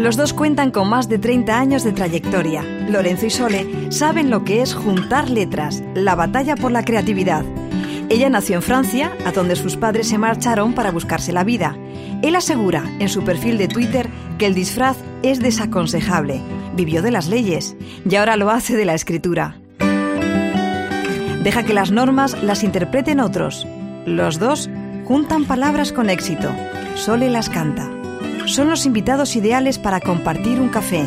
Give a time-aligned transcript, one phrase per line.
[0.00, 2.62] Los dos cuentan con más de 30 años de trayectoria.
[2.88, 7.44] Lorenzo y Sole saben lo que es juntar letras, la batalla por la creatividad.
[8.08, 11.76] Ella nació en Francia, a donde sus padres se marcharon para buscarse la vida.
[12.22, 14.08] Él asegura en su perfil de Twitter
[14.38, 16.40] que el disfraz es desaconsejable.
[16.74, 17.76] Vivió de las leyes
[18.08, 19.58] y ahora lo hace de la escritura.
[21.44, 23.66] Deja que las normas las interpreten otros.
[24.06, 24.70] Los dos
[25.04, 26.50] juntan palabras con éxito.
[26.94, 27.99] Sole las canta
[28.54, 31.06] son los invitados ideales para compartir un café.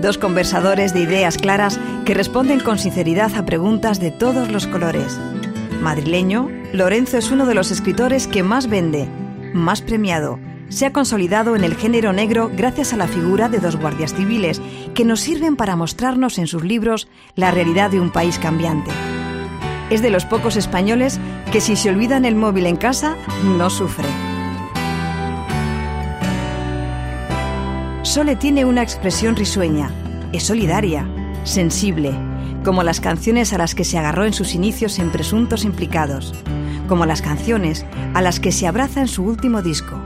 [0.00, 5.18] Dos conversadores de ideas claras que responden con sinceridad a preguntas de todos los colores.
[5.80, 9.08] Madrileño, Lorenzo es uno de los escritores que más vende,
[9.54, 10.38] más premiado.
[10.68, 14.60] Se ha consolidado en el género negro gracias a la figura de dos guardias civiles
[14.94, 18.90] que nos sirven para mostrarnos en sus libros la realidad de un país cambiante.
[19.90, 21.20] Es de los pocos españoles
[21.52, 24.25] que si se olvidan el móvil en casa, no sufre.
[28.16, 29.90] Sole tiene una expresión risueña,
[30.32, 31.06] es solidaria,
[31.44, 32.14] sensible,
[32.64, 36.32] como las canciones a las que se agarró en sus inicios en Presuntos Implicados,
[36.88, 40.00] como las canciones a las que se abraza en su último disco.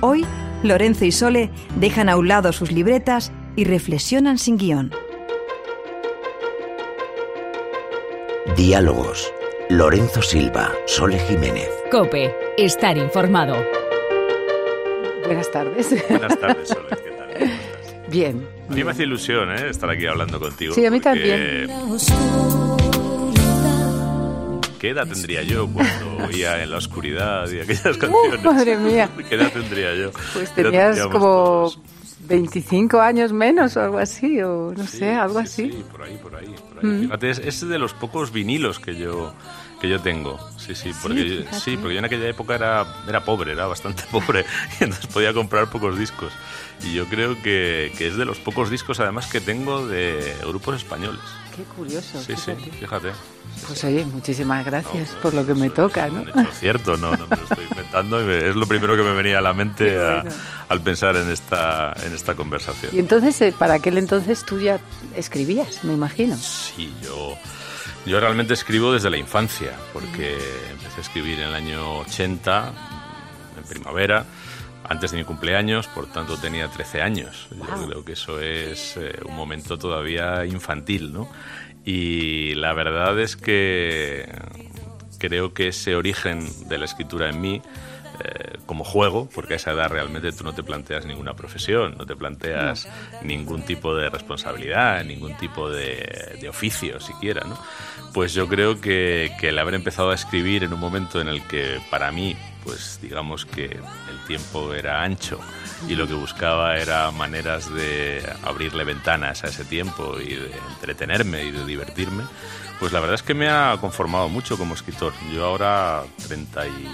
[0.00, 0.26] Hoy,
[0.64, 4.90] Lorenzo y Sole dejan a un lado sus libretas y reflexionan sin guion.
[8.56, 9.32] Diálogos.
[9.70, 11.70] Lorenzo Silva, Sole Jiménez.
[11.92, 13.54] Cope, estar informado.
[15.24, 15.94] Buenas tardes.
[16.08, 17.13] Buenas tardes, Sole.
[18.08, 18.46] Bien.
[18.68, 19.68] A mí me hace ilusión ¿eh?
[19.68, 20.74] estar aquí hablando contigo.
[20.74, 21.68] Sí, a mí también.
[24.84, 28.42] ¿Qué edad tendría yo cuando oía en la oscuridad y aquellas canciones?
[28.44, 29.08] madre mía.
[29.28, 30.10] ¿Qué edad tendría yo?
[30.34, 31.72] Pues tenías como
[32.28, 35.70] 25 años menos o algo así, o no sé, algo así.
[35.70, 36.54] Sí, por ahí, por ahí.
[36.68, 36.90] Por ahí.
[36.90, 37.00] Mm.
[37.00, 39.32] Fíjate, es, de los pocos vinilos que yo
[39.80, 40.38] que yo tengo.
[40.58, 44.02] Sí, sí, porque, sí, yo, porque yo en aquella época era, era pobre, era bastante
[44.10, 44.44] pobre,
[44.80, 46.32] y entonces podía comprar pocos discos.
[46.82, 50.76] Y yo creo que, que, es de los pocos discos además que tengo de grupos
[50.76, 51.20] españoles.
[51.56, 52.20] Qué curioso.
[52.20, 53.12] Sí, sí, fíjate.
[53.66, 56.22] Pues oye, muchísimas gracias por lo que me toca, ¿no?
[56.42, 59.38] Es cierto, no, no me lo estoy inventando y es lo primero que me venía
[59.38, 59.96] a la mente
[60.68, 62.90] al pensar en esta, en esta conversación.
[62.92, 64.80] Y entonces, eh, para aquel entonces tú ya
[65.14, 66.36] escribías, me imagino.
[66.36, 67.38] Sí, yo,
[68.04, 70.36] yo realmente escribo desde la infancia, porque
[70.72, 72.72] empecé a escribir en el año 80,
[73.58, 74.26] en primavera
[74.88, 77.48] antes de mi cumpleaños, por tanto tenía 13 años.
[77.50, 81.28] Yo creo que eso es eh, un momento todavía infantil, ¿no?
[81.84, 84.28] Y la verdad es que
[85.18, 87.62] creo que ese origen de la escritura en mí,
[88.22, 92.06] eh, como juego, porque a esa edad realmente tú no te planteas ninguna profesión, no
[92.06, 92.88] te planteas
[93.22, 97.58] ningún tipo de responsabilidad, ningún tipo de, de oficio siquiera, ¿no?
[98.12, 101.42] Pues yo creo que, que el haber empezado a escribir en un momento en el
[101.42, 103.78] que para mí pues digamos que
[104.26, 105.38] tiempo era ancho
[105.88, 111.44] y lo que buscaba era maneras de abrirle ventanas a ese tiempo y de entretenerme
[111.44, 112.24] y de divertirme,
[112.80, 115.12] pues la verdad es que me ha conformado mucho como escritor.
[115.32, 116.88] Yo ahora, 30 y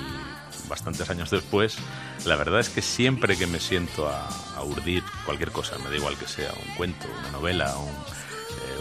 [0.68, 1.78] bastantes años después,
[2.24, 4.28] la verdad es que siempre que me siento a,
[4.62, 7.90] urdir cualquier cosa, me da igual que sea un cuento, una novela, un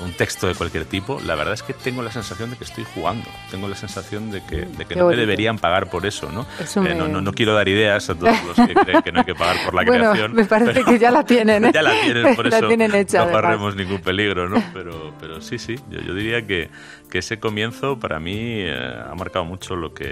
[0.09, 2.83] un texto de cualquier tipo, la verdad es que tengo la sensación de que estoy
[2.83, 3.25] jugando.
[3.51, 6.45] Tengo la sensación de que, de que no me deberían pagar por eso, ¿no?
[6.59, 9.35] Eh, no, no, quiero dar ideas a todos los que creen que no hay que
[9.35, 10.33] pagar por la bueno, creación.
[10.33, 11.65] Me parece que ya la tienen.
[11.65, 11.71] ¿eh?
[11.73, 14.63] ya la tienen, por eso tienen hecha, no corremos ningún peligro, ¿no?
[14.73, 16.69] Pero, pero sí, sí, yo, yo diría que,
[17.09, 20.09] que ese comienzo para mí eh, ha marcado mucho lo que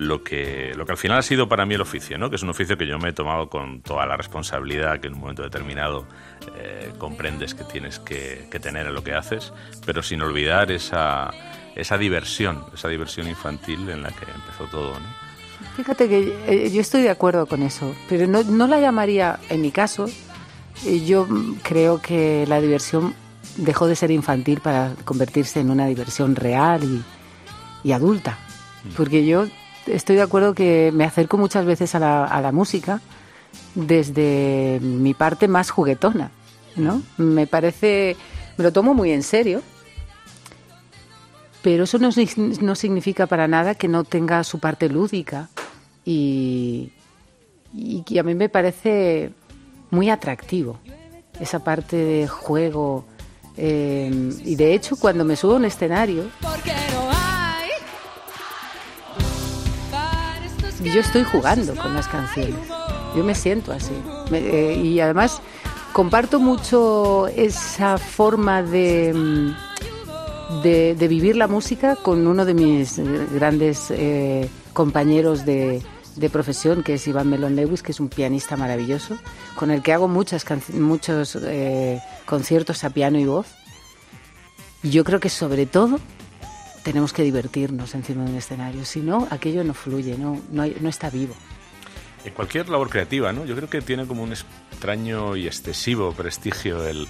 [0.00, 2.30] lo que, lo que al final ha sido para mí el oficio, ¿no?
[2.30, 5.14] que es un oficio que yo me he tomado con toda la responsabilidad que en
[5.14, 6.06] un momento determinado
[6.56, 9.52] eh, comprendes que tienes que, tener en lo que haces,
[9.84, 11.30] pero sin olvidar esa,
[11.76, 14.98] esa diversión, esa diversión infantil en la que empezó todo.
[14.98, 15.06] ¿no?
[15.76, 19.60] Fíjate que eh, yo estoy de acuerdo con eso, pero no, no la llamaría, en
[19.60, 20.06] mi caso,
[20.86, 21.28] eh, yo
[21.62, 23.14] creo que la diversión
[23.58, 27.02] dejó de ser infantil para convertirse en una diversión real y,
[27.86, 28.38] y adulta.
[28.84, 28.94] Mm.
[28.96, 29.44] Porque yo
[29.86, 33.00] estoy de acuerdo que me acerco muchas veces a la, a la música
[33.74, 36.30] desde mi parte más juguetona,
[36.76, 37.02] ¿no?
[37.16, 38.16] Me parece,
[38.56, 39.62] me lo tomo muy en serio,
[41.62, 42.10] pero eso no,
[42.60, 45.48] no significa para nada que no tenga su parte lúdica
[46.04, 46.92] y,
[47.74, 49.32] y a mí me parece
[49.90, 50.78] muy atractivo
[51.40, 53.04] esa parte de juego.
[53.56, 56.24] Eh, y de hecho, cuando me subo a un escenario,
[60.82, 62.54] yo estoy jugando con las canciones.
[63.16, 63.92] Yo me siento así.
[64.32, 65.40] Eh, y además
[65.92, 72.98] comparto mucho esa forma de, mm, de, vivir la música con uno de mis
[73.32, 75.82] grandes eh, compañeros de,
[76.16, 79.18] de profesión, que es Iván Melon Lewis, que es un pianista maravilloso,
[79.56, 83.46] con el que hago muchas muchos eh, conciertos a piano y voz.
[84.82, 85.98] Y yo creo que sobre todo
[86.82, 90.88] tenemos que divertirnos encima de un escenario, si no, aquello no fluye, no, no, no
[90.88, 91.34] está vivo.
[92.24, 93.44] En cualquier labor creativa, ¿no?
[93.44, 97.08] Yo creo que tiene como un extraño y excesivo prestigio el,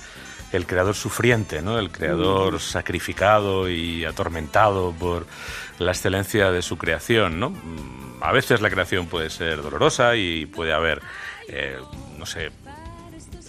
[0.53, 1.79] el creador sufriente, ¿no?
[1.79, 2.61] El creador mm.
[2.61, 5.27] sacrificado y atormentado por
[5.79, 7.51] la excelencia de su creación, ¿no?
[7.51, 11.01] Mm, a veces la creación puede ser dolorosa y puede haber,
[11.49, 11.79] eh,
[12.19, 12.51] no sé,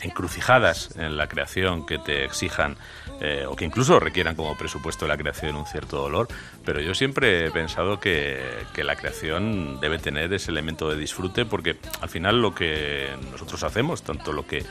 [0.03, 2.77] encrucijadas en la creación que te exijan
[3.19, 6.27] eh, o que incluso requieran como presupuesto la creación un cierto dolor,
[6.65, 8.42] pero yo siempre he pensado que,
[8.74, 13.63] que, la creación debe tener ese elemento de disfrute porque al final lo que nosotros
[13.63, 14.63] hacemos, tanto lo que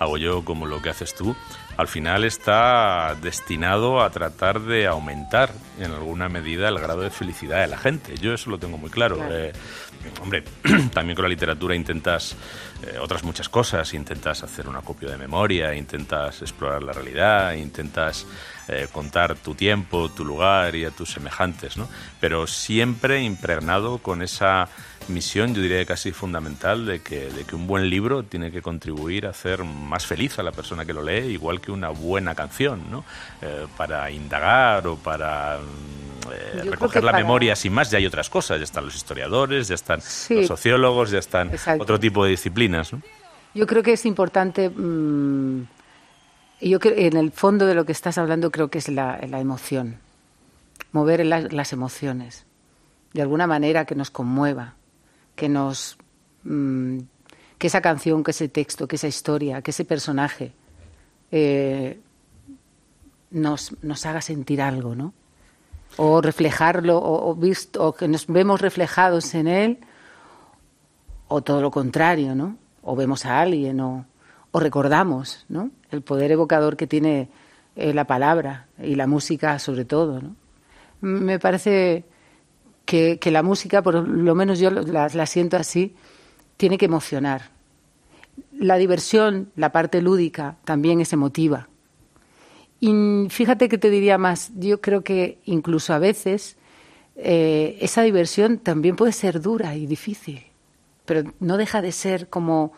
[0.00, 1.36] hago yo como lo que haces tú,
[1.76, 7.60] al final está destinado a tratar de aumentar en alguna medida el grado de felicidad
[7.60, 8.16] de la gente.
[8.16, 9.18] Yo eso lo tengo muy claro.
[9.30, 9.52] Eh,
[10.22, 10.42] hombre,
[10.94, 12.36] también con la literatura intentas
[12.82, 18.26] eh, otras muchas cosas, intentas hacer un acopio de memoria, intentas explorar la realidad, intentas
[18.68, 21.88] eh, contar tu tiempo, tu lugar y a tus semejantes, ¿no?
[22.20, 24.68] Pero siempre impregnado con esa
[25.10, 29.26] misión, yo diría casi fundamental, de que, de que un buen libro tiene que contribuir
[29.26, 32.90] a hacer más feliz a la persona que lo lee, igual que una buena canción,
[32.90, 33.04] ¿no?
[33.42, 35.58] Eh, para indagar o para
[36.32, 39.74] eh, recoger la memoria sin más, ya hay otras cosas, ya están los historiadores, ya
[39.74, 42.92] están los sociólogos, ya están otro tipo de disciplinas.
[42.92, 43.02] ¿no?
[43.54, 45.66] Yo creo que es importante, mm,
[46.60, 49.98] yo creo, en el fondo de lo que estás hablando creo que es la, emoción,
[50.92, 52.46] mover las emociones,
[53.12, 54.74] de alguna manera que nos conmueva,
[55.40, 55.96] que nos...
[56.44, 56.98] Mm,
[57.56, 60.52] que esa canción, que ese texto, que esa historia, que ese personaje
[61.30, 62.00] eh,
[63.30, 65.12] nos, nos haga sentir algo, ¿no?
[65.96, 69.78] o reflejarlo o, visto o que nos vemos reflejados en él
[71.28, 72.56] o todo lo contrario, ¿no?
[72.82, 74.06] O vemos a alguien o,
[74.52, 75.70] recordamos, ¿no?
[75.90, 77.28] El poder evocador que tiene
[77.76, 80.36] eh, la palabra y la música sobre todo, ¿no?
[81.00, 82.04] Me parece
[82.90, 85.94] que, la música, por lo menos yo la, la siento así,
[86.56, 87.50] tiene que emocionar.
[88.52, 91.68] La diversión, la parte lúdica, también es emotiva.
[92.80, 96.56] Y fíjate que te diría más, yo creo que incluso a veces
[97.14, 100.42] eh, esa diversión también puede ser dura y difícil,
[101.04, 102.72] pero no deja de ser como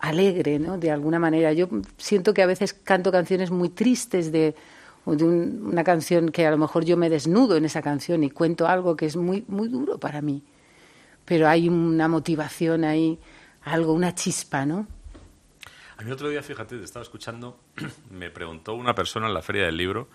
[0.00, 0.76] alegre, ¿no?
[0.76, 1.52] De alguna manera.
[1.52, 1.68] Yo
[1.98, 4.56] siento que a veces canto canciones muy tristes de,
[5.06, 8.66] de una canción que a lo mejor yo me desnudo en esa canción y cuento
[8.66, 10.42] algo que es muy, muy duro para mí.
[11.24, 13.18] Pero hay una motivación ahí,
[13.62, 14.86] algo, una chispa, ¿no?
[15.96, 17.58] A mí otro día, fíjate, te estaba escuchando,
[18.10, 20.08] me preguntó una persona en la feria del libro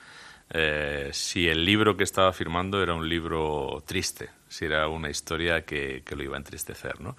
[0.49, 5.65] eh, si el libro que estaba firmando era un libro triste, si era una historia
[5.65, 7.17] que, lo iba a entristecer, ¿no?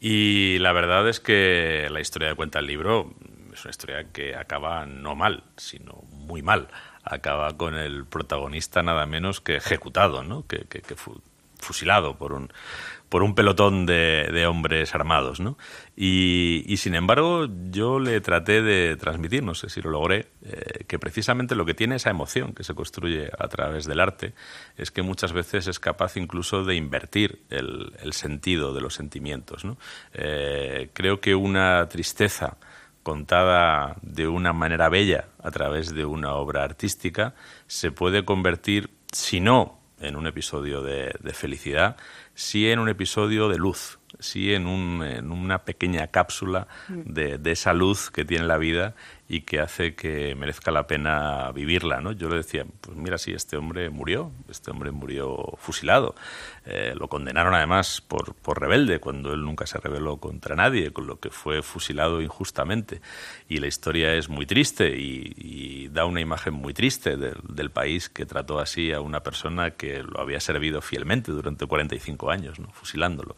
[0.00, 3.14] Y la verdad es que la historia que cuenta el libro
[3.52, 6.68] es una historia que acaba no mal, sino muy mal.
[7.04, 10.46] Acaba con el protagonista nada menos que ejecutado, ¿no?
[10.46, 10.66] Que,
[11.62, 12.52] fusilado por un,
[13.08, 15.56] por un pelotón de, hombres armados, ¿no?
[15.96, 20.98] Y, sin embargo, yo le traté de transmitir, no sé si lo logré, eh, que
[20.98, 24.34] precisamente lo que tiene esa emoción que se construye a través del arte
[24.76, 29.62] es que muchas veces es capaz incluso de invertir el, sentido de los sentimientos.
[30.12, 32.56] Eh, creo que una tristeza
[33.02, 37.34] contada de una manera bella a través de una obra artística
[37.66, 41.96] se puede convertir, si no en un episodio de, felicidad,
[42.34, 47.12] sí en un episodio de luz, sí en, un, en una pequeña cápsula mm.
[47.12, 48.94] de, de, esa luz que tiene la vida
[49.28, 52.12] y que hace que merezca la pena vivirla, ¿no?
[52.12, 56.14] Yo le decía, pues mira, sí, este hombre murió, este hombre murió fusilado.
[56.64, 61.06] Eh, lo condenaron además por, por rebelde, cuando él nunca se rebeló contra nadie, con
[61.06, 63.00] lo que fue fusilado injustamente.
[63.48, 68.24] Y la historia es muy triste y, da una imagen muy triste del país que
[68.24, 72.70] trató así a una persona que lo había servido fielmente durante 45 años, ¿no?
[72.72, 73.36] fusilándolo.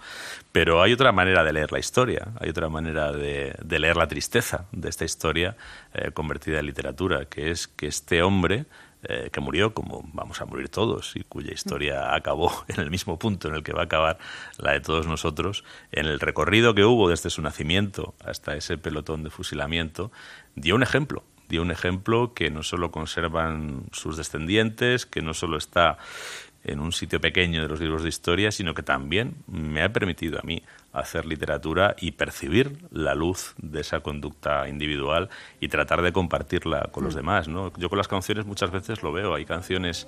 [0.52, 4.06] Pero hay otra manera de leer la historia, hay otra manera de, de leer la
[4.06, 5.56] tristeza de esta historia
[5.92, 8.66] eh, convertida en literatura, que es que este hombre
[9.06, 13.18] eh, que murió como vamos a morir todos y cuya historia acabó en el mismo
[13.18, 14.18] punto en el que va a acabar
[14.56, 15.62] la de todos nosotros,
[15.92, 20.10] en el recorrido que hubo desde su nacimiento hasta ese pelotón de fusilamiento,
[20.54, 25.58] dio un ejemplo, dio un ejemplo que no solo conservan sus descendientes, que no solo
[25.58, 25.98] está
[26.64, 30.38] en un sitio pequeño de los libros de historia, sino que también me ha permitido
[30.38, 30.62] a mí
[30.94, 35.28] hacer literatura y percibir la luz de esa conducta individual
[35.60, 37.16] y tratar de compartirla con los mm.
[37.16, 37.48] demás.
[37.48, 37.72] ¿no?
[37.76, 40.06] Yo con las canciones muchas veces lo veo, hay canciones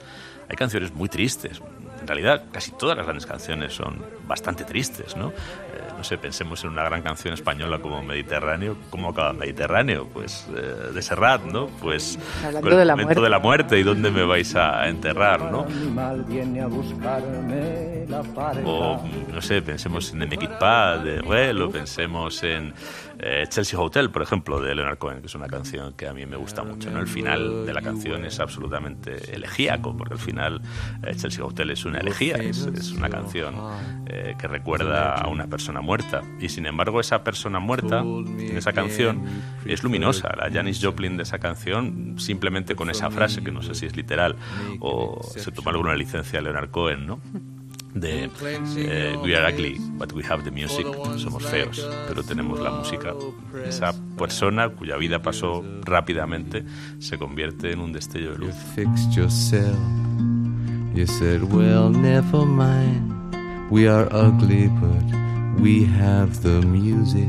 [0.48, 1.60] hay canciones muy tristes.
[2.00, 5.32] En realidad, casi todas las grandes canciones son bastante tristes, ¿no?
[5.96, 8.76] No sé, pensemos en una gran canción española como Mediterráneo.
[8.90, 10.06] ¿Cómo acaba Mediterráneo?
[10.12, 11.66] Pues eh, de Serrat, ¿no?
[11.80, 15.50] Pues Hablando el de la momento de la muerte y dónde me vais a enterrar,
[15.50, 15.66] ¿no?
[18.64, 19.00] O,
[19.32, 20.28] no sé, pensemos en Ne
[20.60, 22.72] pas de Ruel o pensemos en
[23.18, 26.26] eh, Chelsea Hotel, por ejemplo, de Leonard Cohen, que es una canción que a mí
[26.26, 27.00] me gusta mucho, ¿no?
[27.00, 30.60] El final de la canción es absolutamente elegíaco, porque el final
[31.02, 33.54] eh, Chelsea Hotel es una elegía, es, es una canción
[34.06, 36.22] que recuerda a una persona muerta.
[36.40, 39.22] Y sin embargo, esa persona muerta en esa canción
[39.64, 40.34] es luminosa.
[40.36, 43.96] La Janis Joplin de esa canción, simplemente con esa frase, que no sé si es
[43.96, 44.36] literal
[44.80, 47.20] o se toma alguna licencia de Leonard Cohen, ¿no?
[47.96, 50.86] De eh, We are ugly, but we have the music.
[51.16, 53.14] Somos feos, pero tenemos la música.
[53.64, 56.64] Esa persona cuya vida pasó rápidamente
[56.98, 58.54] se convierte en un destello de luz.
[60.94, 63.12] You said, well, never mind.
[63.70, 67.28] We are ugly, but we have the music.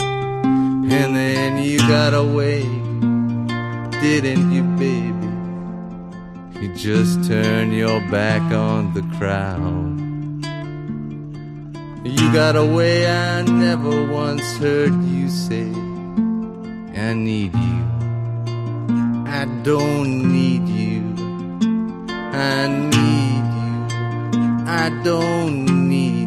[0.00, 2.62] And then you got away,
[4.00, 5.24] didn't you, baby?
[6.60, 10.03] You just turned your back on the crowd.
[12.04, 15.72] You got away, I never once heard you say,
[16.96, 17.84] I need you.
[19.26, 21.02] I don't need you.
[22.32, 23.84] I need you.
[24.66, 26.24] I don't need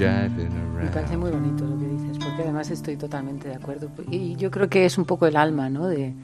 [0.00, 3.88] me parece muy bonito lo que dices, porque además estoy totalmente de acuerdo.
[4.10, 5.88] Y yo creo que es un poco el alma, ¿no?
[5.88, 6.14] De,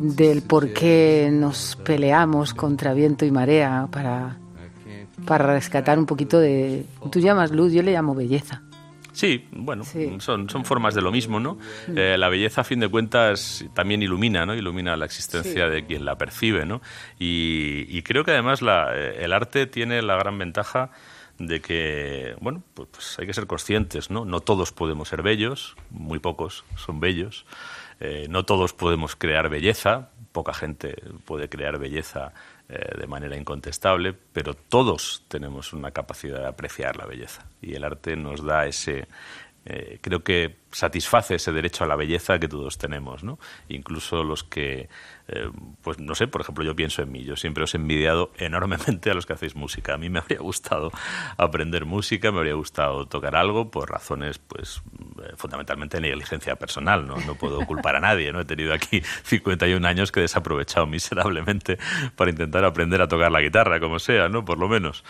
[0.00, 4.36] del por qué nos peleamos contra viento y marea para,
[5.26, 6.84] para rescatar un poquito de...
[7.10, 8.62] Tú llamas luz, yo le llamo belleza.
[9.16, 9.82] Sí, bueno,
[10.18, 11.54] Son, son formas de lo mismo, ¿no?
[11.88, 11.96] Mm.
[11.96, 14.54] Eh, la belleza, a fin de cuentas, también ilumina, ¿no?
[14.54, 16.82] Ilumina la existencia de quien la percibe, ¿no?
[17.18, 20.90] Y, creo que además la, eh, el arte tiene la gran ventaja
[21.38, 24.26] de que, bueno, pues, pues, hay que ser conscientes, ¿no?
[24.26, 27.46] No todos podemos ser bellos, muy pocos son bellos,
[28.00, 32.34] eh, no todos podemos crear belleza, poca gente puede crear belleza
[32.68, 37.46] eh, de manera incontestable, pero todos tenemos una capacidad de apreciar la belleza.
[37.62, 39.06] Y el arte nos da ese,
[39.66, 43.38] eh, creo que satisface ese derecho a la belleza que todos tenemos, ¿no?
[43.68, 44.88] Incluso los que
[45.28, 45.50] eh,
[45.82, 47.24] pues no sé, por ejemplo, yo pienso en mí.
[47.24, 49.94] Yo siempre os he envidiado enormemente a los que hacéis música.
[49.94, 50.92] A mí me habría gustado
[51.36, 54.82] aprender música, me habría gustado tocar algo por razones, pues,
[55.22, 57.06] eh, fundamentalmente de negligencia personal.
[57.06, 57.16] ¿no?
[57.34, 58.32] puedo culpar a nadie.
[58.32, 58.40] ¿no?
[58.40, 61.78] He tenido aquí 51 años que he desaprovechado miserablemente
[62.14, 64.44] para intentar aprender a tocar la guitarra, como sea, ¿no?
[64.44, 65.04] Por lo menos.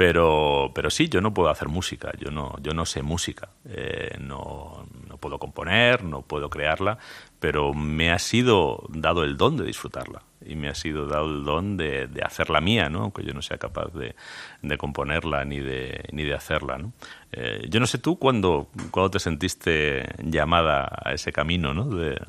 [0.00, 2.10] Pero, pero sí, yo no puedo hacer música.
[2.18, 3.50] Yo no, yo no sé música.
[3.66, 6.96] Eh, no, no puedo componer, no puedo crearla
[7.40, 11.44] pero me ha sido dado el don de disfrutarla y me ha sido dado el
[11.44, 13.00] don de, de hacerla mía, ¿no?
[13.00, 14.14] aunque yo no sea capaz de,
[14.62, 16.78] de componerla ni de, ni de hacerla.
[16.78, 16.92] ¿no?
[17.32, 21.86] Eh, yo no sé tú cuándo, cuando te sentiste llamada a ese camino ¿no?
[21.86, 22.20] de,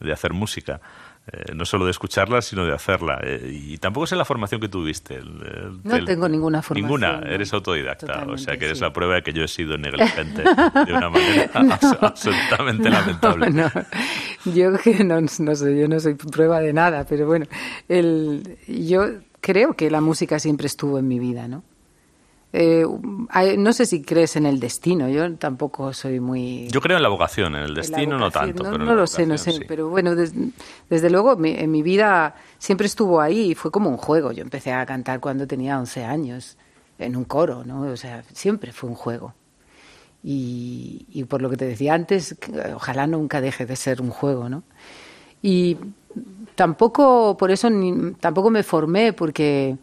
[0.00, 0.80] de hacer música.
[1.32, 3.18] Eh, no solo de escucharla, sino de hacerla.
[3.24, 5.20] Eh, y tampoco sé la formación que tuviste.
[5.20, 7.00] no tengo ninguna formación.
[7.00, 8.26] Ninguna, eres autodidacta.
[8.28, 11.50] O sea que eres la prueba de que yo he sido negligente de una manera
[12.00, 13.50] absolutamente lamentable.
[13.50, 13.68] No,
[14.44, 17.46] yo no, no sé, yo no soy prueba de nada, pero bueno,
[17.88, 19.06] el, yo
[19.40, 21.64] creo que la música siempre estuvo en mi vida, ¿no?
[22.58, 22.86] Eh,
[23.58, 26.68] no sé si crees en el destino, yo tampoco soy muy...
[26.68, 28.62] Yo creo en la vocación, en el destino no tanto.
[28.62, 32.86] No, pero no lo sé, no sé, pero bueno, desde luego en mi vida siempre
[32.86, 34.32] estuvo ahí y fue como un juego.
[34.32, 36.56] Yo empecé a cantar cuando tenía 11 años,
[36.98, 37.82] en un coro, ¿no?
[37.82, 39.34] O sea, siempre fue un juego.
[40.24, 42.36] Y, y por lo que te decía antes,
[42.74, 44.62] ojalá nunca deje de ser un juego, ¿no?
[45.42, 45.76] Y
[46.54, 49.76] tampoco, por eso, ni, tampoco me formé porque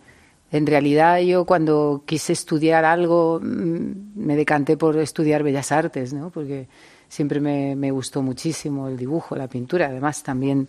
[0.53, 6.29] en realidad yo cuando quise estudiar algo mm, me decanté por estudiar bellas artes, ¿no?
[6.29, 6.67] Porque
[7.09, 9.87] siempre me, gustó muchísimo el dibujo, la pintura.
[9.87, 10.67] Además también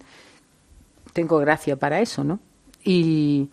[1.12, 2.40] tengo gracia para eso, ¿no?
[2.82, 3.50] Y,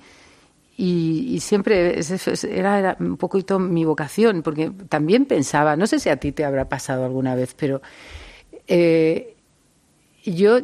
[0.77, 1.99] y, siempre
[2.49, 6.69] era, un poquito mi vocación, porque también pensaba, no sé si a ti te habrá
[6.69, 7.81] pasado alguna vez, pero
[8.67, 9.35] eh,
[10.23, 10.59] yo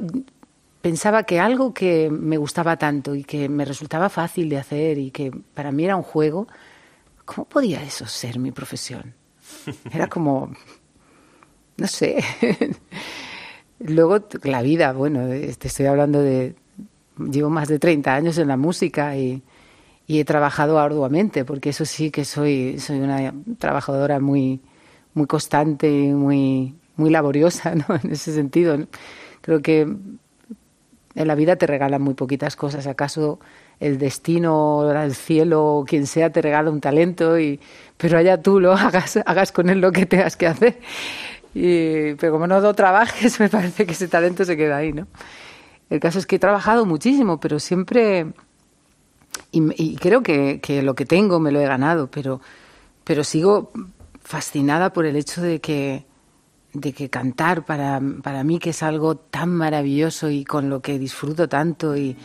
[0.88, 5.12] pensaba que algo que me gustaba tanto y que me resultaba fácil de hacer y
[5.12, 6.48] que para mí era un juego,
[7.25, 9.13] ¿cómo podía eso ser mi profesión?
[9.91, 10.50] Era como,
[11.75, 12.24] no sé.
[13.79, 16.56] Luego la vida, bueno, te estoy hablando de,
[17.17, 19.44] llevo más de 30 años en la música y,
[20.08, 24.62] y he trabajado arduamente, porque eso sí que soy, soy una trabajadora muy,
[25.13, 28.00] muy constante y muy, muy laboriosa, ¿no?
[28.01, 28.77] En ese sentido.
[29.41, 29.86] Creo que
[31.18, 32.86] En la vida te regalan muy poquitas cosas.
[32.86, 33.40] ¿Acaso
[33.80, 37.40] el destino, el cielo, quien sea, te regala un talento?
[37.40, 37.60] Y,
[37.98, 40.80] pero allá tú lo hagas, hagas con él lo que tengas que hacer.
[41.56, 45.08] Y, pero como no lo trabajes, me parece que ese talento se queda ahí, ¿no?
[45.90, 48.28] El caso es que he trabajado muchísimo, pero siempre...
[49.52, 52.42] Y, creo que, que, lo que tengo me lo he ganado, pero,
[53.04, 53.72] pero sigo
[54.22, 56.06] fascinada por el hecho de que
[56.80, 61.00] de que cantar para, para mí, que es algo tan maravilloso y con lo que
[61.00, 62.16] disfruto tanto y,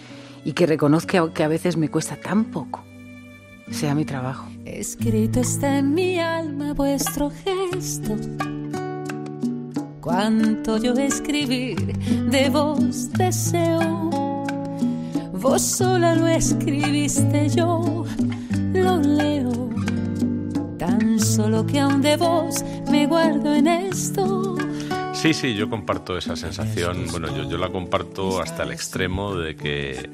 [0.45, 2.83] y que reconozco que a veces me cuesta tan poco,
[3.71, 4.49] sea mi trabajo.
[4.65, 8.17] Escrito está en mi alma vuestro gesto.
[10.01, 11.97] Cuanto yo escribir
[12.29, 14.11] de vos deseo.
[15.33, 18.05] Vos sola lo escribiste, yo
[18.73, 19.71] lo leo
[20.79, 24.55] Tan solo que aún de vos me guardo en esto.
[25.15, 27.07] Sí, sí, yo comparto esa sensación.
[27.11, 30.11] Bueno, yo, yo la comparto hasta el extremo de que,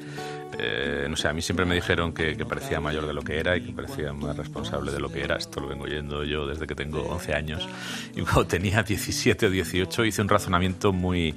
[0.57, 3.37] eh, no sé, a mí siempre me dijeron que, que, parecía mayor de lo que
[3.37, 5.35] era y que parecía más responsable de lo que era.
[5.35, 7.67] Esto lo vengo oyendo yo desde que tengo 11 años.
[8.15, 11.35] Y cuando tenía 17 o 18 hice un razonamiento muy...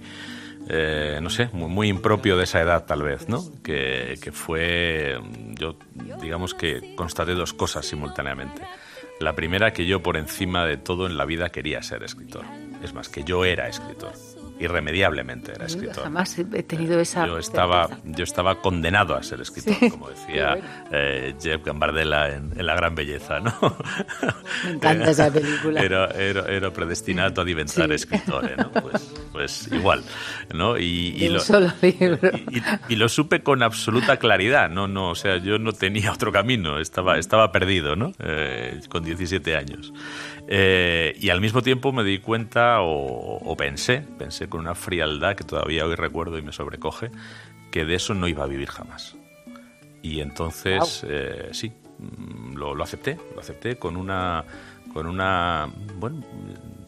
[0.69, 3.43] Eh, no sé, muy, muy, impropio de esa edad tal vez, ¿no?
[3.65, 5.19] Que, que fue,
[5.59, 5.75] yo
[6.21, 8.63] digamos que constaté dos cosas simultáneamente.
[9.23, 12.45] La primera, que yo por encima de todo en la vida quería ser escritor.
[12.83, 14.13] Es más, que yo era escritor
[14.63, 16.05] irremediablemente era escritor.
[16.05, 17.27] Jamás he tenido esa.
[17.27, 20.57] Yo estaba, yo estaba condenado a ser escritor, como decía
[20.91, 23.53] eh, Jeff Gambardella en, La Gran Belleza, ¿no?
[24.65, 25.83] Me encanta esa película.
[25.93, 28.71] Era, era, predestinado a diventar escritor, ¿no?
[28.71, 30.03] Pues, pues, igual,
[30.55, 30.79] ¿no?
[30.79, 32.31] Y, lo, solo libro.
[32.89, 34.87] Y, lo supe con absoluta claridad, ¿no?
[34.87, 38.13] no O sea, yo no tenía otro camino, estaba, estaba perdido, ¿no?
[38.21, 39.93] Eh, con 17 años.
[40.49, 45.45] Eh, y al mismo tiempo me di cuenta o, pensé, pensé con una frialdad que
[45.45, 47.11] todavía hoy recuerdo y me sobrecoge,
[47.71, 49.17] que de eso no iba a vivir jamás.
[50.03, 54.45] Y entonces, eh, sí, mm, lo, lo, acepté, lo acepté con una,
[54.93, 56.23] con una, bueno,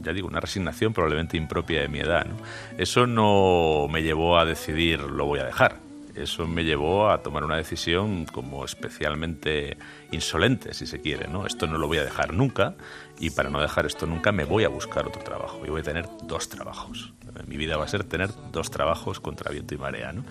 [0.00, 2.26] ya digo, una resignación probablemente impropia de mi edad.
[2.26, 2.36] ¿no?
[2.76, 5.76] Eso no me llevó a decidir lo voy a dejar.
[6.14, 9.76] Eso me llevó a tomar una decisión como especialmente
[10.12, 11.46] insolente, si se quiere, ¿no?
[11.46, 12.76] Esto no lo voy a dejar nunca
[13.18, 15.84] y para no dejar esto nunca me voy a buscar otro trabajo y voy a
[15.84, 17.12] tener dos trabajos.
[17.46, 20.12] Mi vida va a ser tener dos trabajos contra viento y marea.
[20.12, 20.24] ¿no?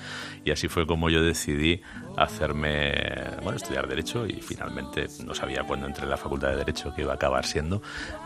[0.45, 1.81] Y así fue como yo decidí
[2.17, 2.93] hacerme,
[3.41, 7.01] bueno, estudiar Derecho y finalmente no sabía cuándo entré en la Facultad de Derecho que
[7.01, 7.81] iba a acabar siendo,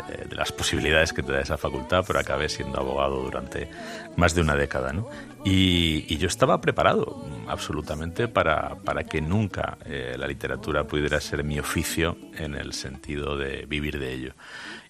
[0.09, 3.69] eh, de las posibilidades que te da esa facultad, pero acabé siendo abogado durante
[4.15, 4.93] más de una década.
[4.93, 5.09] ¿no?
[5.43, 11.59] Y, yo estaba preparado absolutamente para, para que nunca eh, la literatura pudiera ser mi
[11.59, 14.33] oficio en el sentido de vivir de ello.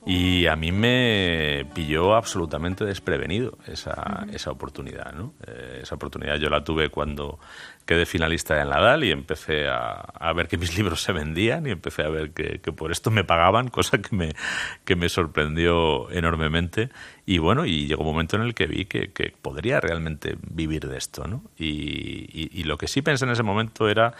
[0.09, 5.11] Y a mí me pilló absolutamente desprevenido esa, esa oportunidad.
[5.11, 5.33] ¿no?
[5.45, 7.39] Eh, esa oportunidad yo la tuve cuando
[7.85, 11.67] quedé finalista en la DAL y empecé a, a, ver que mis libros se vendían
[11.67, 14.33] y empecé a ver que, que, por esto me pagaban, cosa que me,
[14.85, 16.89] que me sorprendió enormemente.
[17.25, 20.87] Y bueno, y llegó un momento en el que vi que, que podría realmente vivir
[20.87, 21.27] de esto.
[21.27, 21.43] ¿no?
[21.57, 24.13] Y, y, y lo que sí pensé en ese momento era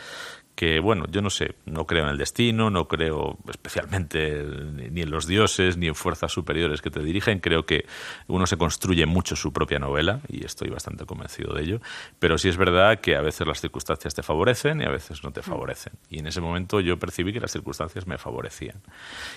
[0.58, 5.12] que, bueno, yo no sé, no creo en el destino, no creo especialmente ni en
[5.12, 7.86] los dioses, ni en fuerzas superiores que te dirigen, creo que
[8.26, 11.80] uno se construye mucho su propia novela, y estoy bastante convencido de ello,
[12.18, 15.32] pero sí es verdad que a veces las circunstancias te favorecen y a veces no
[15.32, 15.94] te favorecen.
[16.10, 18.82] Y en ese momento yo percibí que las circunstancias me favorecían.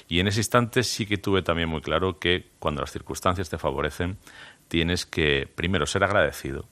[0.08, 3.58] Y en ese instante sí que tuve también muy claro que cuando las circunstancias te
[3.58, 4.16] favorecen,
[4.68, 6.66] tienes que primero ser agradecido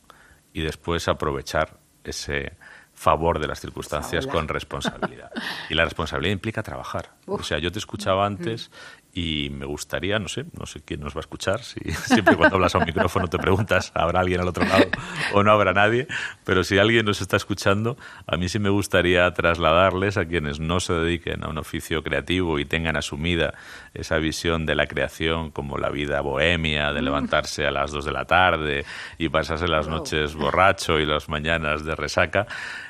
[0.54, 2.52] y después aprovechar ese
[2.98, 5.30] favor de las circunstancias con responsabilidad.
[5.70, 7.11] Y la responsabilidad implica trabajar.
[7.26, 8.72] O sea, yo te escuchaba antes
[9.14, 12.56] y me gustaría, no sé, no sé quién nos va a escuchar, si siempre cuando
[12.56, 14.84] hablas a un micrófono te preguntas, ¿habrá alguien al otro lado
[15.32, 16.06] o no habrá nadie?
[16.44, 20.78] Pero si alguien nos está escuchando, a mí sí me gustaría trasladarles a quienes no
[20.80, 23.54] se dediquen a un oficio creativo y tengan asumida
[23.94, 27.04] esa visión de la creación como la vida bohemia, de mm.
[27.04, 28.84] levantarse a las dos de la tarde
[29.18, 32.46] y pasarse las noches borracho y las mañanas de resaca,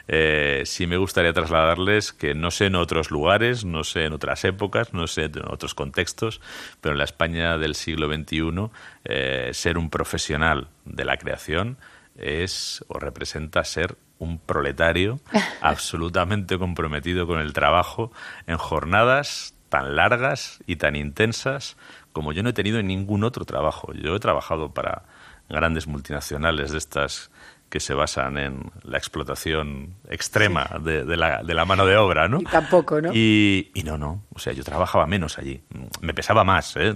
[0.08, 4.42] eh, sí me gustaría trasladarles que no sé en otros lugares, no sé en otras
[4.44, 6.40] épocas, no sé en otros contextos,
[6.80, 8.70] pero en la España del siglo XXI,
[9.04, 11.76] eh, ser un profesional de la creación
[12.16, 15.20] es o representa ser un proletario
[15.60, 18.10] absolutamente comprometido con el trabajo
[18.46, 21.76] en jornadas tan largas y tan intensas
[22.12, 23.92] como yo no he tenido en ningún otro trabajo.
[23.92, 25.04] Yo he trabajado para
[25.48, 27.30] grandes multinacionales de estas
[27.68, 32.40] que se basan en la explotación extrema de, la, de, la, mano de obra, ¿no?
[32.40, 33.10] Y tampoco, ¿no?
[33.12, 35.62] Y, y, no, no, o sea, yo trabajaba menos allí.
[36.00, 36.94] Me pesaba más, ¿eh?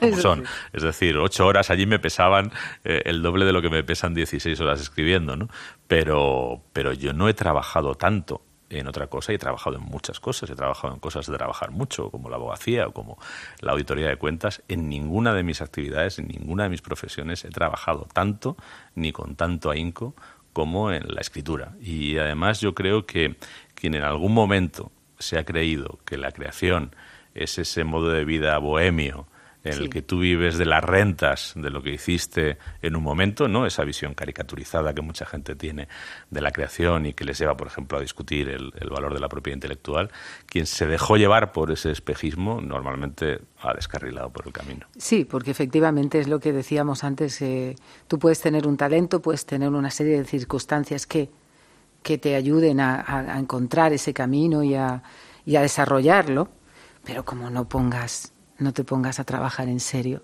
[0.00, 0.44] Como son.
[0.72, 2.52] Es decir, ocho horas allí me pesaban
[2.84, 5.48] eh, el doble de lo que me pesan 16 horas escribiendo, ¿no?
[5.88, 10.20] Pero, pero yo no he trabajado tanto en otra cosa y he trabajado en muchas
[10.20, 10.48] cosas.
[10.48, 13.18] He trabajado en cosas de trabajar mucho, como la abogacía o como
[13.60, 14.62] la auditoría de cuentas.
[14.68, 18.56] En ninguna de mis actividades, en ninguna de mis profesiones he trabajado tanto
[18.94, 20.14] ni con tanto ahínco
[20.52, 21.74] como en la escritura.
[21.80, 23.36] Y además yo creo que
[23.74, 26.94] quien en algún momento se ha creído que la creación
[27.34, 29.26] es ese modo de vida bohemio
[29.62, 33.46] en el que tú vives de las rentas de lo que hiciste en un momento,
[33.46, 33.66] ¿no?
[33.66, 35.88] Esa visión caricaturizada que mucha gente tiene
[36.30, 39.28] de la creación y que les lleva, por ejemplo, a discutir el, valor de la
[39.28, 40.10] propiedad intelectual.
[40.46, 44.86] Quien se dejó llevar por ese espejismo normalmente ha descarrilado por el camino.
[44.96, 47.42] Sí, porque efectivamente es lo que decíamos antes.
[47.42, 47.76] Eh,
[48.08, 51.28] tú puedes tener un talento, puedes tener una serie de circunstancias que,
[52.02, 55.02] que te ayuden a, encontrar ese camino y a,
[55.44, 56.48] y a desarrollarlo,
[57.04, 60.22] pero como no pongas no te pongas a trabajar en serio.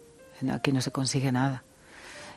[0.53, 1.65] Aquí no se consigue nada.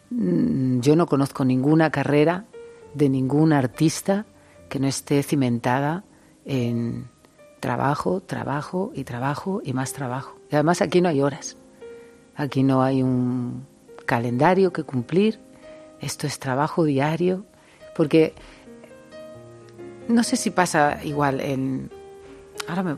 [0.09, 2.45] Mm, yo no conozco ninguna carrera
[2.93, 4.25] de ningún artista
[4.69, 6.03] que no esté cimentada
[6.45, 7.09] en
[7.59, 10.39] trabajo, trabajo y trabajo y más trabajo.
[10.49, 11.57] Y además aquí no hay horas.
[12.35, 13.67] Aquí no hay un
[14.05, 15.39] calendario que cumplir.
[15.99, 17.45] Esto es trabajo diario.
[17.95, 18.33] Porque
[20.07, 21.91] no sé si pasa igual en...
[22.67, 22.97] Ahora me,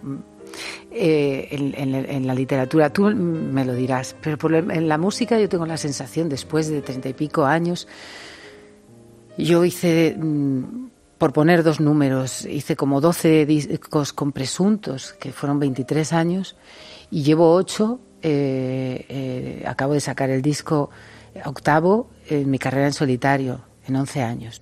[0.92, 2.90] eh, en, la literatura.
[2.90, 4.38] Tú me lo dirás, pero
[4.72, 7.88] en la música yo tengo la sensación, después de treinta y pico años,
[9.38, 15.60] yo hice, mm, por poner dos números, hice como doce discos con presuntos, que fueron
[15.60, 16.56] 23 años,
[17.10, 18.00] y llevo ocho.
[18.24, 20.92] Eh, eh, acabo de sacar el disco
[21.46, 24.62] octavo en mi carrera en solitario, en 11 años.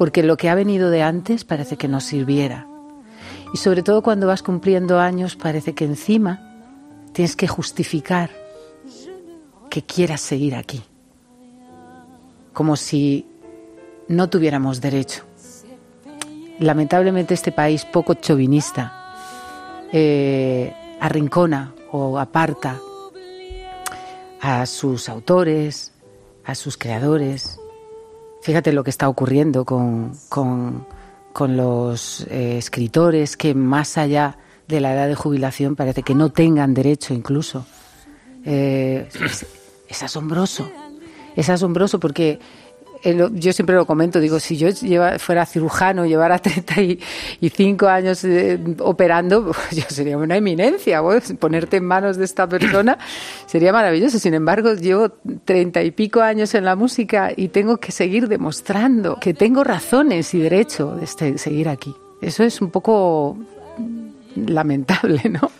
[0.00, 2.66] porque lo que ha venido de antes parece que no sirviera.
[3.52, 6.40] Y sobre todo cuando vas cumpliendo años parece que encima
[7.12, 8.30] tienes que justificar
[9.68, 10.82] que quieras seguir aquí,
[12.54, 13.26] como si
[14.08, 15.24] no tuviéramos derecho.
[16.60, 19.12] Lamentablemente este país poco chauvinista
[19.92, 22.80] eh, arrincona o aparta
[24.40, 25.92] a sus autores,
[26.46, 27.59] a sus creadores.
[28.42, 30.86] Fíjate lo que está ocurriendo con, con,
[31.56, 36.74] los eh, escritores que más allá de la edad de jubilación parece que no tengan
[36.74, 37.66] derecho incluso.
[38.44, 39.08] Eh,
[39.88, 40.70] es asombroso.
[41.36, 42.38] Es asombroso porque
[43.02, 44.68] yo siempre lo comento, digo, si yo
[45.18, 51.00] fuera cirujano, llevara 35 años eh, operando, pues yo sería una eminencia.
[51.38, 52.98] Ponerte en manos de esta persona
[53.46, 54.18] sería maravilloso.
[54.18, 55.10] Sin embargo, llevo
[55.44, 60.34] treinta y pico años en la música y tengo que seguir demostrando que tengo razones
[60.34, 61.94] y derecho de este, seguir aquí.
[62.20, 63.38] Eso es un poco
[64.36, 65.50] lamentable, ¿no?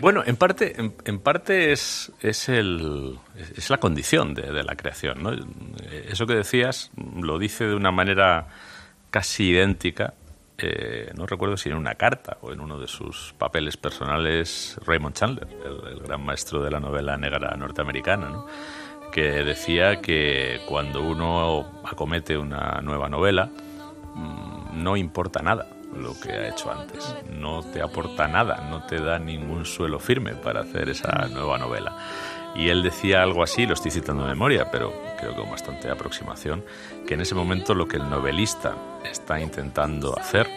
[0.00, 3.18] Bueno, en parte, en, parte es, es, el,
[3.56, 5.22] es la condición de, la creación.
[5.22, 5.30] ¿no?
[6.08, 8.48] Eso que decías lo dice de una manera
[9.10, 10.14] casi idéntica,
[10.58, 15.14] eh, no recuerdo si en una carta o en uno de sus papeles personales, Raymond
[15.14, 18.46] Chandler, el, gran maestro de la novela negra norteamericana, ¿no?
[19.10, 23.50] que decía que cuando uno acomete una nueva novela,
[24.14, 27.14] mm, no importa nada lo que ha hecho antes.
[27.30, 31.96] No te aporta nada, no te da ningún suelo firme para hacer esa nueva novela.
[32.54, 35.90] Y él decía algo así, lo estoy citando de memoria, pero creo que con bastante
[35.90, 36.64] aproximación,
[37.06, 38.74] que en ese momento lo que el novelista
[39.04, 40.48] está intentando hacer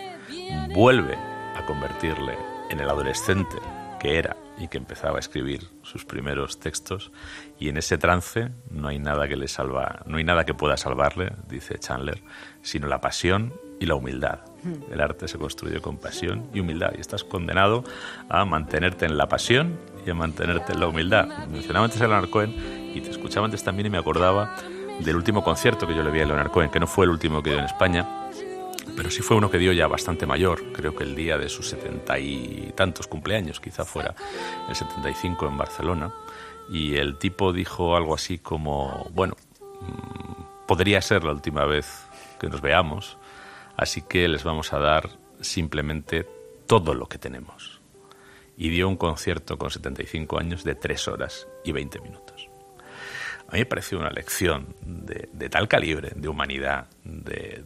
[0.73, 2.37] vuelve a convertirle
[2.69, 3.57] en el adolescente
[3.99, 7.11] que era y que empezaba a escribir sus primeros textos
[7.59, 10.77] y en ese trance no hay nada que le salva, no hay nada que pueda
[10.77, 12.21] salvarle, dice Chandler,
[12.61, 14.39] sino la pasión y la humildad.
[14.91, 17.83] El arte se construye con pasión y humildad y estás condenado
[18.29, 21.27] a mantenerte en la pasión y a mantenerte en la humildad.
[21.49, 24.55] Mencionaba antes a Leonard Cohen y te escuchaba antes también y me acordaba
[24.99, 27.43] del último concierto que yo le vi a Leonard Cohen, que no fue el último
[27.43, 28.07] que dio en España,
[28.95, 31.69] pero sí fue uno que dio ya bastante mayor, creo que el día de sus
[31.69, 34.15] setenta y tantos cumpleaños, quizá fuera
[34.69, 36.11] el 75 en Barcelona,
[36.69, 39.35] y el tipo dijo algo así como, bueno,
[39.81, 42.07] mm, podría ser la última vez
[42.39, 43.17] que nos veamos,
[43.77, 45.09] así que les vamos a dar
[45.41, 46.27] simplemente
[46.67, 47.81] todo lo que tenemos.
[48.57, 52.49] Y dio un concierto con 75 años de 3 horas y 20 minutos.
[53.47, 57.63] A mí me pareció una lección de, tal calibre, de humanidad, de,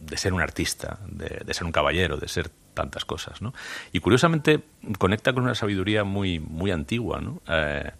[0.00, 3.52] de ser un artista, de, ser un caballero, de ser tantas cosas, ¿no?
[3.92, 4.60] Y curiosamente
[4.98, 7.42] conecta con una sabiduría muy, muy antigua, ¿no?
[7.46, 7.90] Eh,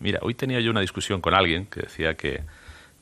[0.00, 2.42] mira, hoy tenía yo una discusión con alguien que decía que,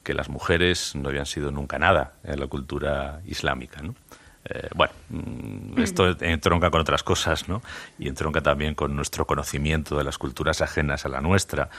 [0.03, 3.95] que las mujeres no habían sido nunca nada en la cultura islámica, ¿no?
[4.45, 7.63] Eh, bueno, mm, esto entronca con otras cosas, ¿no?
[7.99, 11.71] Y entronca también con nuestro conocimiento de las culturas ajenas a la nuestra.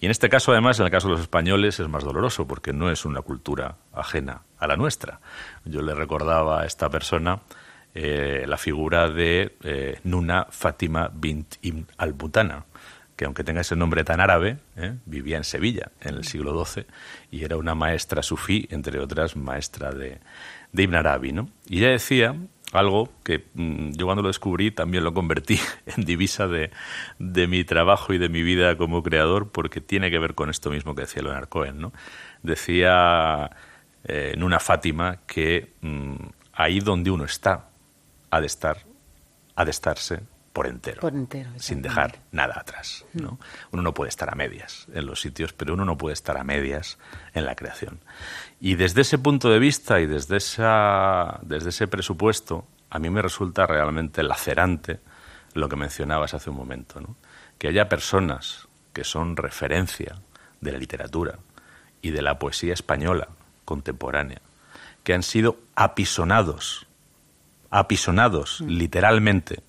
[0.00, 2.72] Y en este caso, además, en el caso de los españoles, es más doloroso porque
[2.72, 5.20] no es una cultura ajena a la nuestra.
[5.64, 7.40] Yo le recordaba a esta persona
[7.94, 12.64] eh, la figura de eh, Nuna Fátima bint Ibn al-Butana,
[13.16, 14.58] que aunque tenga ese nombre tan árabe,
[15.06, 16.84] vivía en Sevilla en el siglo XII
[17.30, 20.20] y era una maestra sufí, entre otras, maestra de,
[20.72, 21.48] de Ibn Arabi, ¿no?
[21.66, 22.36] Y ella decía
[22.72, 26.70] algo que mm, yo cuando lo descubrí también lo convertí en divisa de,
[27.18, 30.94] mi trabajo y de mi vida como creador porque tiene que ver con esto mismo
[30.94, 31.92] que decía Leonard Cohen, ¿no?
[32.42, 33.50] Decía
[34.04, 36.14] eh, en una Fátima que mm,
[36.52, 37.70] ahí donde uno está
[38.30, 38.78] ha de estar,
[39.54, 40.20] ha de estarse
[40.56, 41.02] por entero,
[41.58, 43.04] sin dejar nada atrás.
[43.12, 43.32] ¿no?
[43.32, 43.38] Mm.
[43.72, 46.44] Uno no puede estar a medias en los sitios, pero uno no puede estar a
[46.44, 46.96] medias
[47.34, 48.00] en la creación.
[48.58, 53.20] Y desde ese punto de vista y desde, esa, desde ese presupuesto, a mí me
[53.20, 55.00] resulta realmente lacerante
[55.52, 57.16] lo que mencionabas hace un momento, ¿no?
[57.58, 60.22] que haya personas que son referencia
[60.62, 61.38] de la literatura
[62.00, 63.28] y de la poesía española
[63.66, 64.40] contemporánea,
[65.04, 66.86] que han sido apisonados,
[67.68, 68.68] apisonados mm.
[68.68, 69.65] literalmente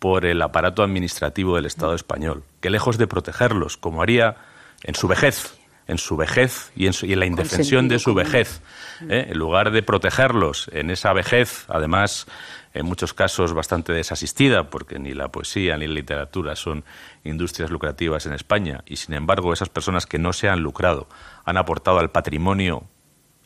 [0.00, 4.36] por el aparato administrativo del Estado español, que lejos de protegerlos, como haría
[4.82, 8.62] en su vejez, en su vejez y en, la indefensión de su vejez,
[9.08, 9.26] ¿eh?
[9.28, 12.26] en lugar de protegerlos en esa vejez, además
[12.72, 16.84] en muchos casos bastante desasistida, porque ni la poesía ni la literatura son
[17.24, 21.08] industrias lucrativas en España, y sin embargo esas personas que no se han lucrado
[21.44, 22.84] han aportado al patrimonio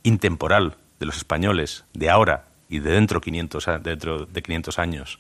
[0.03, 5.19] intemporal de los españoles de ahora y de dentro, 500, dentro de 500 años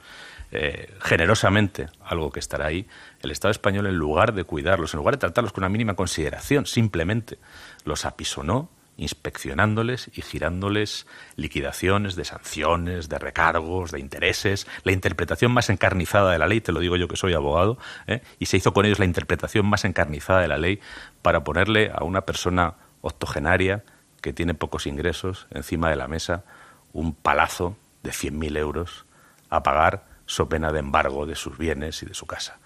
[0.57, 2.87] eh, generosamente algo que estará ahí,
[3.23, 6.65] el Estado español, en lugar de cuidarlos, en lugar de tratarlos con una mínima consideración,
[6.65, 7.39] simplemente
[7.85, 15.71] los apisonó inspeccionándoles y girándoles liquidaciones de sanciones, de recargos, de intereses, la interpretación más
[15.71, 18.23] encarnizada de la ley, te lo digo yo que soy abogado, ¿eh?
[18.39, 20.79] y se hizo con ellos la interpretación más encarnizada de la ley
[21.23, 23.83] para ponerle a una persona octogenaria
[24.21, 26.45] que tiene pocos ingresos encima de la mesa
[26.93, 29.05] un palazo de 100.000 euros
[29.51, 32.59] a pagar so pena de embargo de sus bienes y de su casa.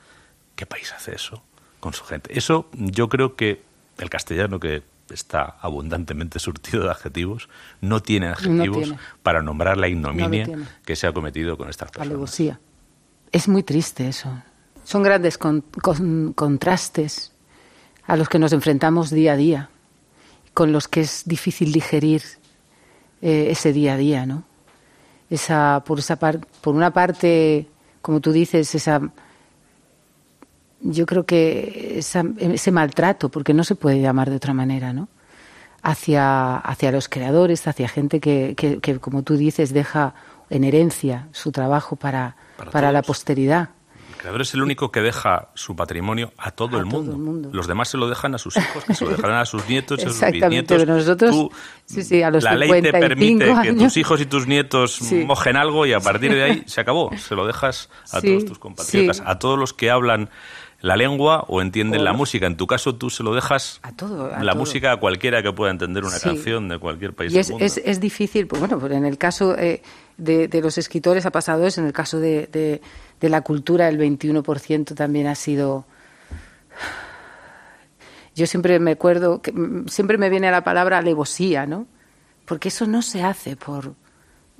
[0.55, 1.43] ¿Qué país hace eso
[1.81, 2.37] con su gente?
[2.37, 3.63] Eso yo creo que
[3.99, 7.49] el castellano, que está abundantemente surtido de adjetivos,
[7.81, 10.47] no tiene adjetivos para nombrar la ignominia
[10.85, 12.09] que se ha cometido con estas personas.
[12.09, 12.61] Alevosía.
[13.33, 14.43] Es muy triste eso.
[14.85, 17.33] Son grandes contrastes
[18.07, 19.71] a los que nos enfrentamos día a día,
[20.55, 22.23] con los que es difícil digerir
[23.21, 24.45] eh, ese día a día, ¿no?
[25.31, 27.69] Esa, por, esa por una parte,
[28.01, 29.01] como tú dices, esa,
[30.81, 35.09] yo creo que ese maltrato, porque no se puede llamar de otra manera, ¿no?
[35.83, 40.15] Hacia, hacia los creadores, hacia gente que, que, como tú dices, deja
[40.51, 42.37] en herencia su trabajo para,
[42.73, 43.71] para la posteridad.
[44.19, 47.51] El creador es el único que deja su patrimonio a todo, el, mundo.
[47.53, 50.05] Los demás se lo dejan a sus hijos, que se lo dejarán a sus nietos,
[50.05, 50.77] a sus bisnietos.
[50.77, 51.51] Pero nosotros,
[51.85, 55.57] sí, sí, a los la ley te permite que tus hijos y tus nietos mojen
[55.57, 57.17] algo y a partir de ahí se acabó.
[57.17, 60.31] Se lo dejas a todos tus compatriotas, a todos los que hablan
[60.81, 62.47] la lengua o entienden la música.
[62.47, 65.73] En tu caso, tú se lo dejas a todo, la música a cualquiera que pueda
[65.73, 67.67] entender una canción de cualquier país y es, del mundo.
[67.67, 69.83] Es, es difícil, pues bueno, pues en el caso eh,
[70.17, 72.81] de, de, los escritores ha pasado eso, en el caso de, de,
[73.21, 75.85] de la cultura el 21% también ha sido...
[78.37, 79.53] Yo siempre me acuerdo, que
[79.89, 81.89] siempre me viene a la palabra alevosía, ¿no?
[82.45, 83.95] Porque eso no se hace por,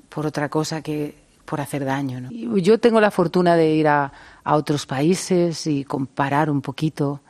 [0.09, 1.15] por otra cosa que
[1.49, 2.21] por hacer daño.
[2.21, 2.59] ¿no?
[2.59, 4.13] Yo tengo la fortuna de ir a,
[4.45, 7.23] a otros países y comparar un poquito.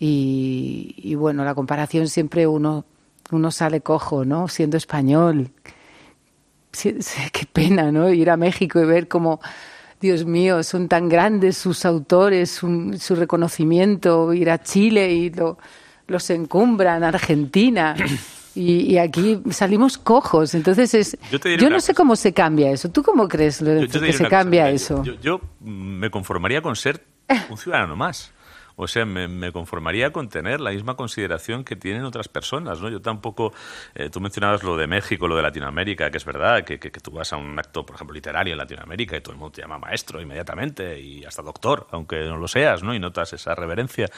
[0.00, 2.84] Y, bueno, la comparación siempre uno,
[3.30, 4.48] uno sale cojo, ¿no?
[4.48, 5.50] Siendo español.
[6.70, 8.08] Qué pena, ¿no?
[8.10, 9.40] Ir a México y ver cómo,
[10.00, 14.32] Dios mío, son tan grandes sus autores, su, reconocimiento.
[14.32, 15.58] Ir a Chile y lo,
[16.06, 17.96] los encumbran, Argentina.
[18.54, 20.54] Y, y aquí salimos cojos.
[20.54, 21.18] Entonces, es,
[21.58, 22.88] Yo no sé cómo se cambia eso.
[22.90, 25.04] ¿Tú cómo crees Yo- Lorenzo, yo te que se cosa, cambia eso?
[25.22, 27.04] Yo, me conformaría con ser
[27.50, 28.32] un ciudadano más.
[28.80, 32.88] O sea, me, conformaría con tener la misma consideración que tienen otras personas, ¿no?
[32.88, 33.52] Yo tampoco...
[33.94, 37.00] eh, tú mencionabas lo de México, lo de Latinoamérica, que es verdad, que, que- que
[37.00, 39.62] tú vas a un acto, por ejemplo, literario en Latinoamérica y todo el mundo te
[39.62, 42.94] llama maestro inmediatamente y hasta doctor, aunque no lo seas, ¿no?
[42.94, 44.08] Y notas esa reverencia.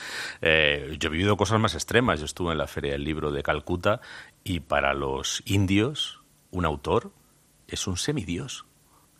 [0.42, 2.18] Eh, yo he vivido cosas más extremas.
[2.20, 4.02] Yo estuve en la Feria del Libro de Calcuta
[4.44, 6.20] y para los indios,
[6.50, 7.12] un autor
[7.66, 8.66] es un semidios.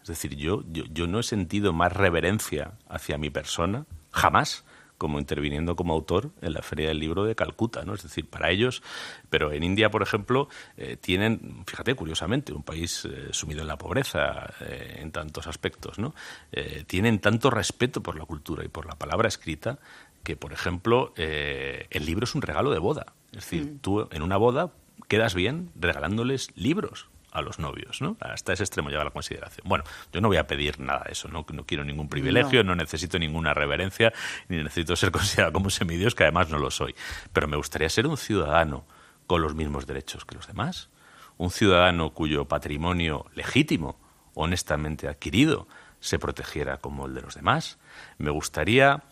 [0.03, 4.65] Es decir, yo, yo, yo no he sentido más reverencia hacia mi persona, jamás,
[5.01, 7.95] como interviniendo como autor en la Feria del Libro de Calcuta, ¿no?
[7.95, 8.83] Es decir, para ellos,
[9.31, 13.79] pero en India, por ejemplo, eh, tienen, fíjate, curiosamente, un país eh, sumido en la
[13.79, 16.15] pobreza eh, en tantos aspectos, ¿no?
[16.53, 19.79] Eh, tienen tanto respeto por la cultura y por la palabra escrita
[20.23, 23.15] que, por ejemplo, el libro es un regalo de boda.
[23.33, 24.75] Es decir, tú en una boda
[25.09, 28.17] quedas bien regalándoles libros a los novios, ¿no?
[28.21, 29.67] Hasta ese extremo lleva la consideración.
[29.69, 32.75] Bueno, yo no voy a pedir nada de eso, no, no quiero ningún privilegio, no.
[32.75, 34.13] necesito ninguna reverencia,
[34.49, 36.95] ni necesito ser considerado como semidios, que además no lo soy.
[37.33, 38.85] Pero me gustaría ser un ciudadano
[39.27, 40.91] con los mismos derechos que los demás.
[41.37, 43.99] Un ciudadano cuyo patrimonio legítimo,
[44.35, 45.69] honestamente adquirido,
[46.01, 47.79] se protegiera como el de los demás.
[48.19, 49.05] Me gustaría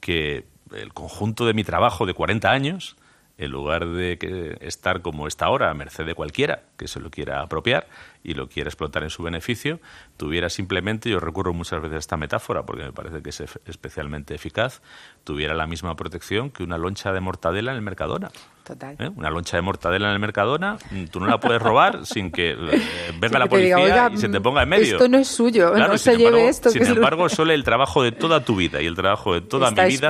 [0.00, 2.96] que el conjunto de mi trabajo de 40 años
[3.38, 7.10] en lugar de que estar como está ahora, a merced de cualquiera que se lo
[7.10, 7.86] quiera apropiar
[8.26, 9.80] y lo quiera explotar en su beneficio,
[10.16, 14.34] tuviera simplemente, yo recurro muchas veces a esta metáfora porque me parece que es especialmente
[14.34, 14.82] eficaz,
[15.24, 18.30] tuviera la misma protección que una loncha de mortadela en el Mercadona.
[18.64, 18.96] Total.
[18.98, 19.10] ¿Eh?
[19.14, 22.50] Una loncha de mortadela en el Mercadona, mm, tú no la puedes robar sin que
[22.50, 22.82] eh,
[23.20, 24.96] venga la policía diga, "Oiga, y se te ponga en medio.
[24.96, 28.10] esto no es suyo, no se lleve esto, Sin lo- embargo, solo el trabajo de
[28.10, 30.08] toda tu vida y el trabajo de toda Está mi vida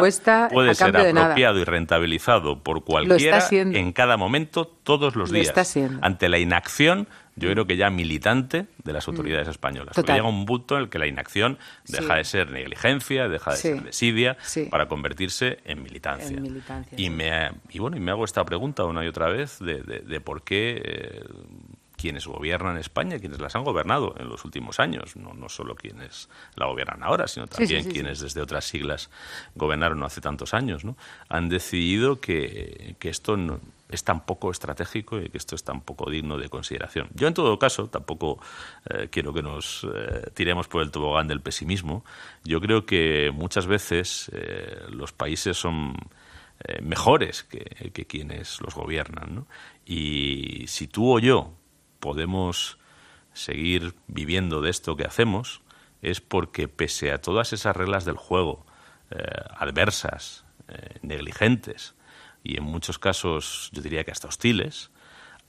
[0.51, 5.49] puede ser apropiado y rentabilizado por cualquiera en cada momento, todos los Lo días.
[5.49, 5.99] está siendo.
[6.03, 9.95] Ante la inacción, yo creo que ya militante de las autoridades españolas.
[9.95, 12.19] Porque llega un punto en el que la inacción deja Sí.
[12.19, 13.63] de ser negligencia, deja de Sí.
[13.69, 14.65] ser desidia, Sí.
[14.71, 16.37] para convertirse en militancia.
[16.37, 19.59] En militancia, y, me, y bueno, y me hago esta pregunta una y otra vez
[19.59, 21.25] de, de- de por qué eh,
[21.97, 26.29] quienes gobiernan España, quienes las han gobernado en los últimos años, no, no solo quienes
[26.55, 27.95] la gobiernan ahora, sino también sí, sí.
[27.95, 29.11] quienes desde otras siglas
[29.55, 30.97] gobernaron hace tantos años, ¿no?
[31.31, 35.81] han decidido que, que esto no- es tan poco estratégico y que esto es tan
[35.81, 37.09] poco digno de consideración.
[37.15, 38.41] Yo, en todo caso, tampoco
[38.91, 42.05] eh, quiero que nos eh, tiremos por el tobogán del pesimismo.
[42.45, 45.95] Yo creo que muchas veces eh, los países son
[46.81, 49.35] mejores que, que quienes los gobiernan.
[49.35, 49.47] ¿no?
[49.85, 51.53] Y si tú o yo
[52.01, 52.79] podemos
[53.35, 55.61] seguir viviendo de esto que hacemos,
[56.01, 58.65] es porque pese a todas esas reglas del juego
[59.59, 60.47] adversas,
[61.03, 61.96] negligentes
[62.47, 64.91] y en muchos casos yo diría que hasta hostiles,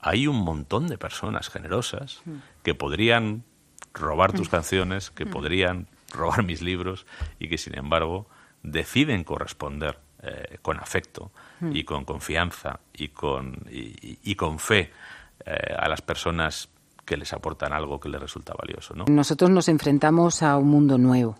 [0.00, 2.22] hay un montón de personas generosas
[2.62, 3.44] que podrían
[3.94, 7.06] robar tus canciones, que podrían robar mis libros
[7.38, 8.26] y que sin embargo
[8.62, 11.30] deciden corresponder eh, con afecto
[11.72, 14.92] y con confianza y con, y, con fe
[15.44, 16.68] eh, a las personas
[17.04, 18.94] que les aportan algo que les resulta valioso.
[18.94, 19.04] ¿no?
[19.08, 21.38] Nosotros nos enfrentamos a un mundo nuevo.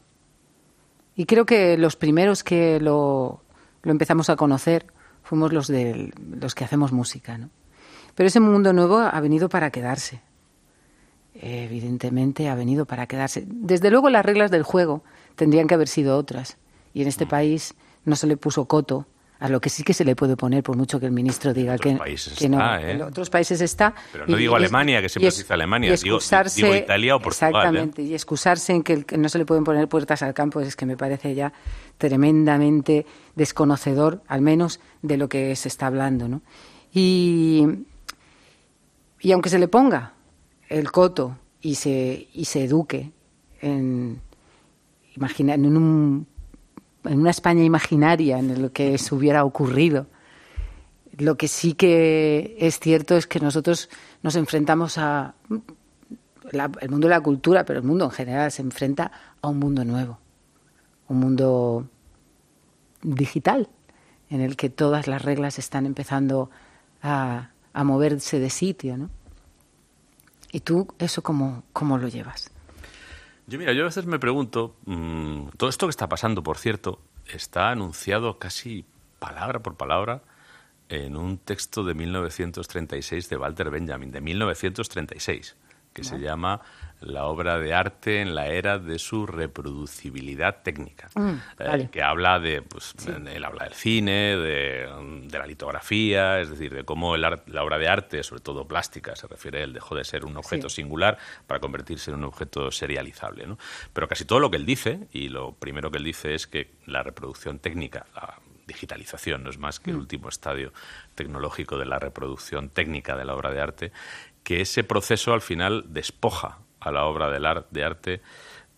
[1.14, 3.42] Y creo que los primeros que lo,
[3.82, 4.86] lo empezamos a conocer
[5.28, 7.36] fuimos los, del- los que hacemos música.
[7.36, 7.50] ¿no?
[8.14, 10.22] Pero ese mundo nuevo ha venido para quedarse.
[11.34, 13.44] Eh, Evidentemente ha venido para quedarse.
[13.46, 15.04] Desde luego las reglas del juego
[15.36, 16.56] tendrían que haber sido otras.
[16.94, 19.06] Y en este país no se le puso coto
[19.40, 21.78] a lo que sí que se le puede poner, por mucho que el ministro diga
[21.78, 21.96] que,
[22.36, 22.56] que no.
[22.58, 22.90] está, ¿eh?
[22.92, 23.94] En otros países está.
[24.10, 26.18] Pero no digo Alemania, que siempre y se dice Alemania, y digo-
[26.56, 27.56] digo Italia o Portugal, ¿eh?
[27.58, 30.86] Exactamente, y excusarse en que no se le pueden poner puertas al campo es que
[30.86, 31.52] me parece ya
[31.98, 36.28] tremendamente desconocedor, al menos, de lo que se está hablando.
[36.28, 36.42] ¿no?
[36.92, 37.64] Y,
[39.20, 40.14] y aunque se le ponga
[40.68, 43.10] el coto y se, y se eduque
[43.60, 44.20] en,
[45.16, 46.26] imagina, en, un,
[47.04, 50.06] en una España imaginaria en lo que se hubiera ocurrido,
[51.16, 53.88] lo que sí que es cierto es que nosotros
[54.22, 55.34] nos enfrentamos a
[56.52, 59.10] la- el mundo de la cultura, pero el mundo en general se enfrenta
[59.42, 60.18] a un mundo nuevo,
[61.08, 61.88] un mundo
[63.02, 63.68] digital,
[64.30, 66.50] en el que todas las reglas están empezando
[67.02, 69.10] a, a moverse de sitio, ¿no?
[70.50, 72.50] ¿Y tú eso cómo, cómo lo llevas?
[73.46, 77.00] Yo mira, yo a veces me pregunto, mm, todo esto que está pasando, por cierto,
[77.26, 78.84] está anunciado casi
[79.18, 80.22] palabra por palabra
[80.88, 85.56] en un texto de 1936 de Walter Benjamin, de 1936.
[85.92, 86.60] Que se llama
[87.00, 92.38] la obra de arte en la era de su reproducibilidad técnica, Mm, eh, que habla
[92.40, 94.88] de, pues, él habla del cine, de,
[95.28, 99.14] de la litografía, es decir, de cómo el la obra de arte, sobre todo plástica,
[99.16, 100.76] se refiere, él dejó de ser un objeto Sí.
[100.82, 103.46] singular para convertirse en un objeto serializable.
[103.46, 103.58] ¿no?
[103.92, 106.72] Pero casi todo lo que él dice, y lo primero que él dice es que
[106.86, 110.72] la reproducción técnica, la digitalización, no es más que el último estadio
[111.14, 113.92] tecnológico de la reproducción técnica de la obra de arte,
[114.48, 118.22] que ese proceso al final despoja a la obra del ar- de arte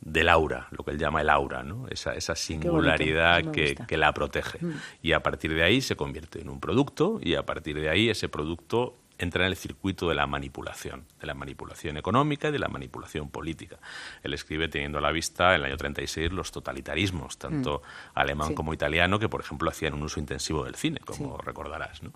[0.00, 1.86] del aura, lo que él llama el aura, ¿no?
[1.88, 4.58] esa, esa singularidad que, la protege.
[5.00, 8.08] Y a partir de ahí se convierte en un producto y a partir de ahí
[8.10, 12.58] ese producto entra en el circuito de la manipulación, de la manipulación económica y de
[12.58, 13.78] la manipulación política.
[14.22, 17.82] Él escribe teniendo a la vista en el año 36 los totalitarismos, tanto
[18.14, 18.54] alemán Sí.
[18.54, 22.02] como italiano, que por ejemplo hacían un uso intensivo del cine, como recordarás.
[22.02, 22.12] ¿no?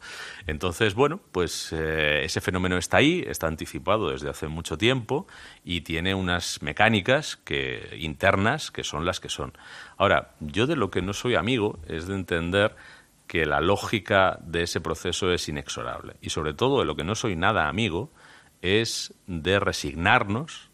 [0.47, 5.27] Entonces, bueno, pues eh, ese fenómeno está ahí, está anticipado desde hace mucho tiempo
[5.65, 9.53] y tiene unas mecánicas que, internas que son las que son.
[9.97, 12.75] Ahora, yo de lo que no soy amigo es de entender
[13.27, 16.17] que la lógica de ese proceso es inexorable.
[16.21, 18.11] Y sobre todo de lo que no soy nada amigo
[18.63, 20.71] es de resignarnos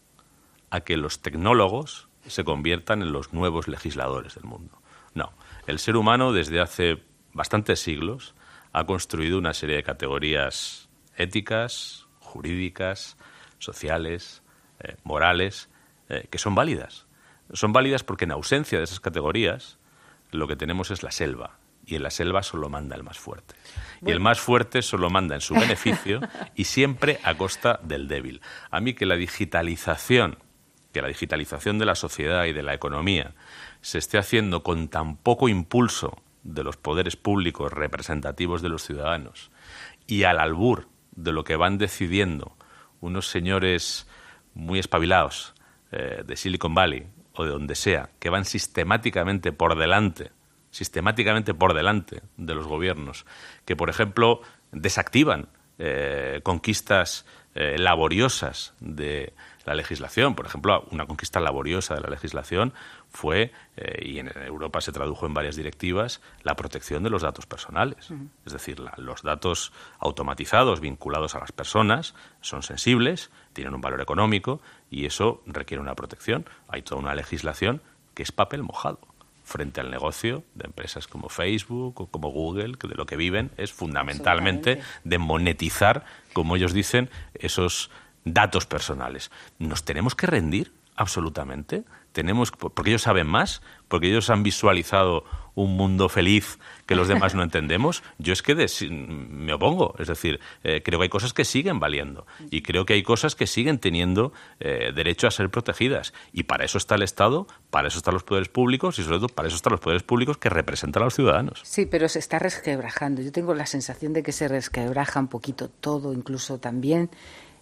[0.69, 4.81] a que los tecnólogos se conviertan en los nuevos legisladores del mundo.
[5.13, 5.33] No,
[5.67, 8.35] el ser humano desde hace bastantes siglos
[8.73, 13.17] ha construido una serie de categorías éticas, jurídicas,
[13.59, 14.43] sociales,
[14.79, 15.69] eh, morales,
[16.09, 17.07] eh, que son válidas.
[17.53, 19.77] Son válidas porque en ausencia de esas categorías
[20.31, 21.57] lo que tenemos es la selva.
[21.85, 23.55] Y en la selva solo manda el más fuerte.
[24.05, 26.21] Y el más fuerte solo manda en su beneficio
[26.55, 28.41] y siempre a costa del débil.
[28.69, 30.37] A mí que la digitalización,
[30.93, 33.33] que la digitalización de la sociedad y de la economía
[33.81, 39.51] se esté haciendo con tan poco impulso de los poderes públicos representativos de los ciudadanos
[40.07, 42.55] y al albur de lo que van decidiendo
[42.99, 44.07] unos señores
[44.53, 45.53] muy espabilados
[45.91, 50.31] eh, de Silicon Valley o de donde sea, que van sistemáticamente por delante,
[50.71, 53.25] sistemáticamente por delante de los gobiernos,
[53.65, 54.41] que por ejemplo
[54.71, 59.33] desactivan eh, conquistas eh, laboriosas de
[59.65, 60.35] la legislación.
[60.35, 62.73] Por ejemplo, una conquista laboriosa de la legislación
[63.09, 67.45] fue, eh, y en Europa se tradujo en varias directivas, la protección de los datos
[67.45, 68.09] personales.
[68.45, 74.01] Es decir, la- los datos automatizados vinculados a las personas son sensibles, tienen un valor
[74.01, 76.45] económico y eso requiere una protección.
[76.69, 77.81] Hay toda una legislación
[78.13, 78.99] que es papel mojado
[79.43, 83.51] frente al negocio de empresas como Facebook o como Google, que de lo que viven
[83.57, 87.89] es fundamentalmente de monetizar, como ellos dicen, esos
[88.23, 89.31] datos personales.
[89.59, 90.73] ¿Nos tenemos que rendir?
[90.95, 91.83] Absolutamente.
[92.11, 95.23] Tenemos, porque ellos saben más, porque ellos han visualizado
[95.55, 98.03] un mundo feliz que los demás no entendemos.
[98.17, 98.55] Yo es que
[98.89, 99.95] me opongo.
[99.99, 103.35] Es decir, eh, creo que hay cosas que siguen valiendo y creo que hay cosas
[103.35, 106.13] que siguen teniendo eh, derecho a ser protegidas.
[106.33, 109.29] Y para eso está el Estado, para eso están los poderes públicos y sobre todo
[109.29, 111.61] para eso están los poderes públicos que representan a los ciudadanos.
[111.63, 113.21] Sí, pero se está resquebrajando.
[113.21, 117.09] Yo tengo la sensación de que se resquebraja un poquito todo, incluso también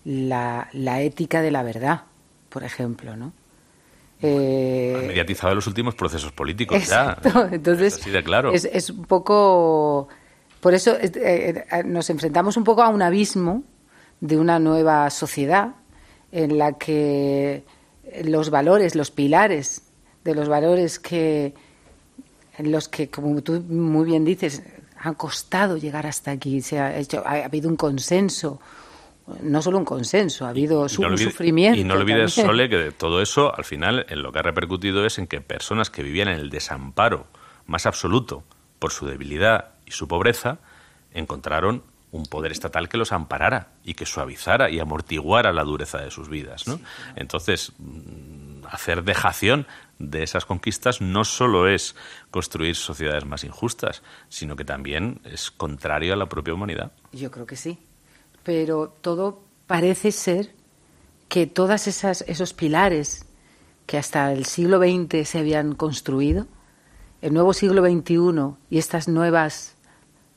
[0.03, 2.03] la, la ética de la verdad,
[2.49, 3.33] por ejemplo, ¿no?
[4.21, 7.13] Eh, Han mediatizado los últimos procesos políticos ya.
[7.17, 7.47] Exacto.
[7.51, 8.51] Entonces, Es así de claro.
[8.53, 10.07] es, es un poco.
[10.59, 13.63] Por eso eh, eh, nos enfrentamos un poco a un abismo
[14.19, 15.69] de una nueva sociedad
[16.31, 17.63] en la que
[18.25, 19.83] los valores, los pilares
[20.25, 21.53] de los valores que
[22.57, 24.61] en los que, como tú muy bien dices,
[24.97, 26.61] han costado llegar hasta aquí.
[26.61, 28.59] Se ha, hecho, ha habido un consenso,
[29.41, 31.79] no solo un consenso, ha habido Y su, no un olvide- sufrimiento.
[31.79, 32.33] Y no olvides.
[32.33, 35.41] Sole, que de todo eso, al final, en lo que ha repercutido es en que
[35.41, 37.27] personas que vivían en el desamparo
[37.65, 38.43] más absoluto
[38.79, 40.57] por su debilidad y su pobreza,
[41.13, 46.09] encontraron un poder estatal que los amparara y que suavizara y amortiguara la dureza de
[46.09, 46.67] sus vidas.
[46.67, 46.79] ¿no?
[47.15, 49.67] Entonces, mm, hacer dejación
[49.99, 51.95] de esas conquistas no solo es
[52.31, 56.91] construir sociedades más injustas, sino que también es contrario a la propia humanidad.
[57.11, 57.77] Yo creo que sí.
[58.49, 60.55] Pero todo parece ser
[61.27, 61.51] que
[61.85, 63.27] esas esos pilares
[63.85, 66.47] que hasta el siglo XX se habían construido,
[67.21, 69.75] el nuevo siglo XXI y estas nuevas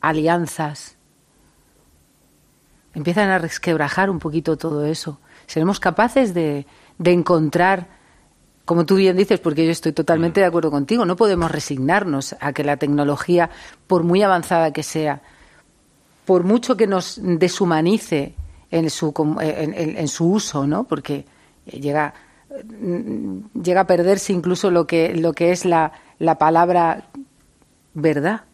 [0.03, 0.97] alianzas
[2.93, 5.19] empiezan a resquebrajar un poquito todo eso.
[5.47, 6.67] Seremos capaces de,
[6.99, 7.89] de encontrar,
[8.67, 12.53] como tú bien dices, porque yo estoy totalmente de acuerdo contigo, no podemos resignarnos a
[12.53, 13.49] que la tecnología,
[13.87, 15.23] por muy avanzada que sea,
[16.25, 18.35] por mucho que nos deshumanice
[18.71, 20.85] en su, com- en, en- en su uso, ¿no?
[20.85, 21.25] Porque
[21.67, 22.15] llega,
[22.81, 27.09] mm, llega a perderse incluso lo que, lo que es la, la palabra
[27.95, 28.45] verdad.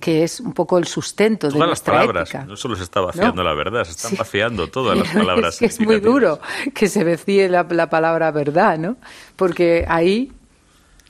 [0.00, 2.44] que es un poco el sustento de nuestra las palabras, ética.
[2.44, 5.54] no solo se está vaciando la verdad, se están vaciando todas las palabras.
[5.54, 6.38] Es, que es muy duro
[6.72, 8.96] que se vacíe la, la, palabra verdad, ¿no?
[9.34, 10.30] Porque ahí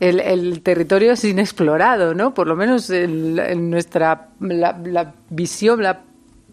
[0.01, 2.33] el, el, territorio es inexplorado, ¿no?
[2.33, 6.03] Por lo menos en, nuestra la, la, visión, la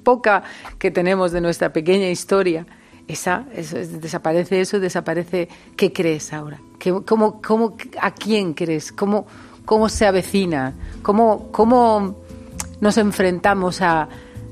[0.04, 0.44] poca
[0.80, 2.66] que tenemos de nuestra pequeña historia,
[3.08, 9.28] esa, eso, desaparece eso, desaparece qué crees ahora, ¿Qué, cómo, cómo, a quién crees, cómo,
[9.64, 10.74] cómo se avecina,
[11.04, 12.24] cómo, cómo
[12.82, 14.10] nos enfrentamos a,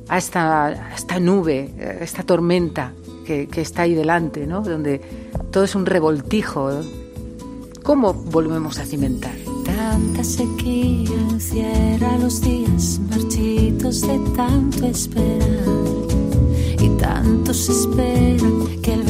[0.08, 2.94] a, esta, esta nube, a esta tormenta
[3.26, 4.62] que, que, está ahí delante, ¿no?
[4.62, 5.00] Donde
[5.52, 6.82] todo es un revoltijo.
[7.84, 9.36] ¿Cómo volvemos a cimentar?
[9.66, 15.68] Tanta sequía encierra los días marchitos de tanto esperar.
[16.80, 18.48] Y tanto se espera
[18.82, 19.03] que el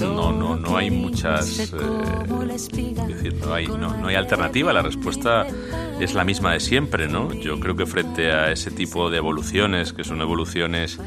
[0.00, 1.58] No, no, no hay muchas.
[1.58, 1.66] Eh,
[3.06, 4.72] decir, no, hay, no, no hay alternativa.
[4.72, 5.46] La respuesta
[6.00, 7.32] es la misma de siempre, ¿no?
[7.32, 10.98] Yo creo que frente a ese tipo de evoluciones, que son evoluciones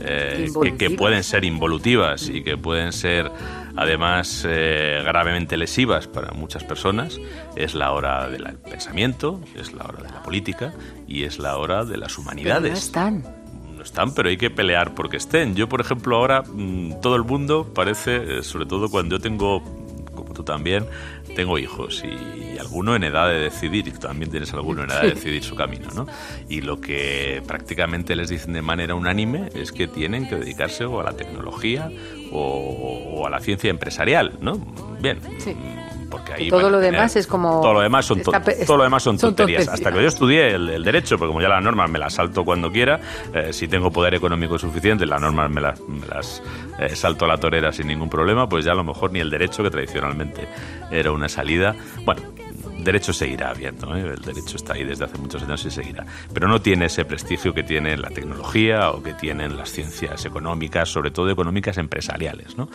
[0.00, 3.30] eh, que, que, pueden ser involutivas y que pueden ser
[3.76, 7.18] además eh, gravemente lesivas para muchas personas,
[7.56, 10.72] es la hora del pensamiento, es la hora de la política
[11.06, 12.60] y es la hora de las humanidades.
[12.62, 13.39] Pero no están
[13.80, 15.54] no están, pero hay que pelear porque estén.
[15.54, 19.62] Yo, por ejemplo, ahora mmm, todo el mundo parece, eh, sobre todo cuando yo tengo,
[20.14, 20.84] como tú también,
[21.34, 22.08] tengo hijos y,
[22.54, 25.42] y, alguno en edad de decidir, y tú también tienes alguno en edad de decidir
[25.42, 26.06] su camino, ¿no?
[26.46, 31.00] Y lo que prácticamente les dicen de manera unánime es que tienen que dedicarse o
[31.00, 31.90] a la tecnología
[32.32, 34.58] o, o a la ciencia empresarial, ¿no?
[35.00, 35.20] Bien.
[35.38, 35.56] Sí
[36.10, 38.84] porque ahí todo lo demás es como todo lo demás son, to está, todo lo
[38.84, 39.66] demás son, son tonterías.
[39.66, 39.74] tonterías.
[39.74, 42.44] hasta que yo estudié el, el, derecho porque como ya las normas me las salto
[42.44, 43.00] cuando quiera
[43.32, 46.42] eh, si tengo poder económico suficiente las normas me las, me las
[46.78, 49.30] eh, salto a la torera sin ningún problema pues ya a lo mejor ni el
[49.30, 50.48] derecho que tradicionalmente
[50.90, 52.22] era una salida bueno
[52.84, 54.00] derecho seguirá habiendo, ¿eh?
[54.00, 57.54] el derecho está ahí desde hace muchos años y seguirá, pero no tiene ese prestigio
[57.54, 62.56] que tiene la tecnología o que tienen las ciencias económicas, sobre todo económicas empresariales.
[62.56, 62.68] ¿no?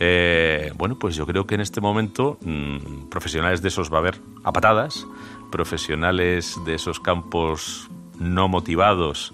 [0.00, 4.00] Eh, bueno, pues yo creo que en este momento mmm, profesionales de esos va a
[4.00, 5.06] haber a patadas,
[5.50, 7.88] profesionales de esos campos
[8.18, 9.32] no motivados,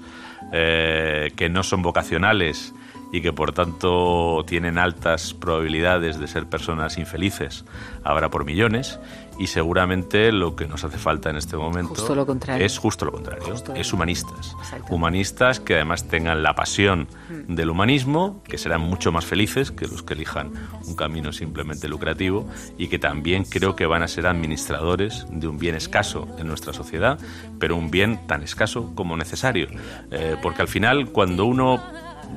[0.53, 2.75] eh, que no son vocacionales,
[3.13, 7.65] y que por tanto tienen altas probabilidades de ser personas infelices,
[8.05, 8.99] habrá por millones
[9.39, 12.67] y seguramente lo que nos hace falta en este momento justo lo contrario.
[12.67, 14.57] es justo lo contrario, justo es humanistas.
[14.91, 17.55] Humanistas que además tengan la pasión mm.
[17.55, 20.53] del humanismo, que serán mucho más felices que los que elijan
[20.85, 25.59] un camino simplemente lucrativo y que también creo que van a ser administradores de un
[25.59, 27.19] bien escaso en nuestra sociedad,
[27.59, 29.69] pero un bien tan escaso como necesario.
[30.11, 31.81] Eh, porque al final cuando uno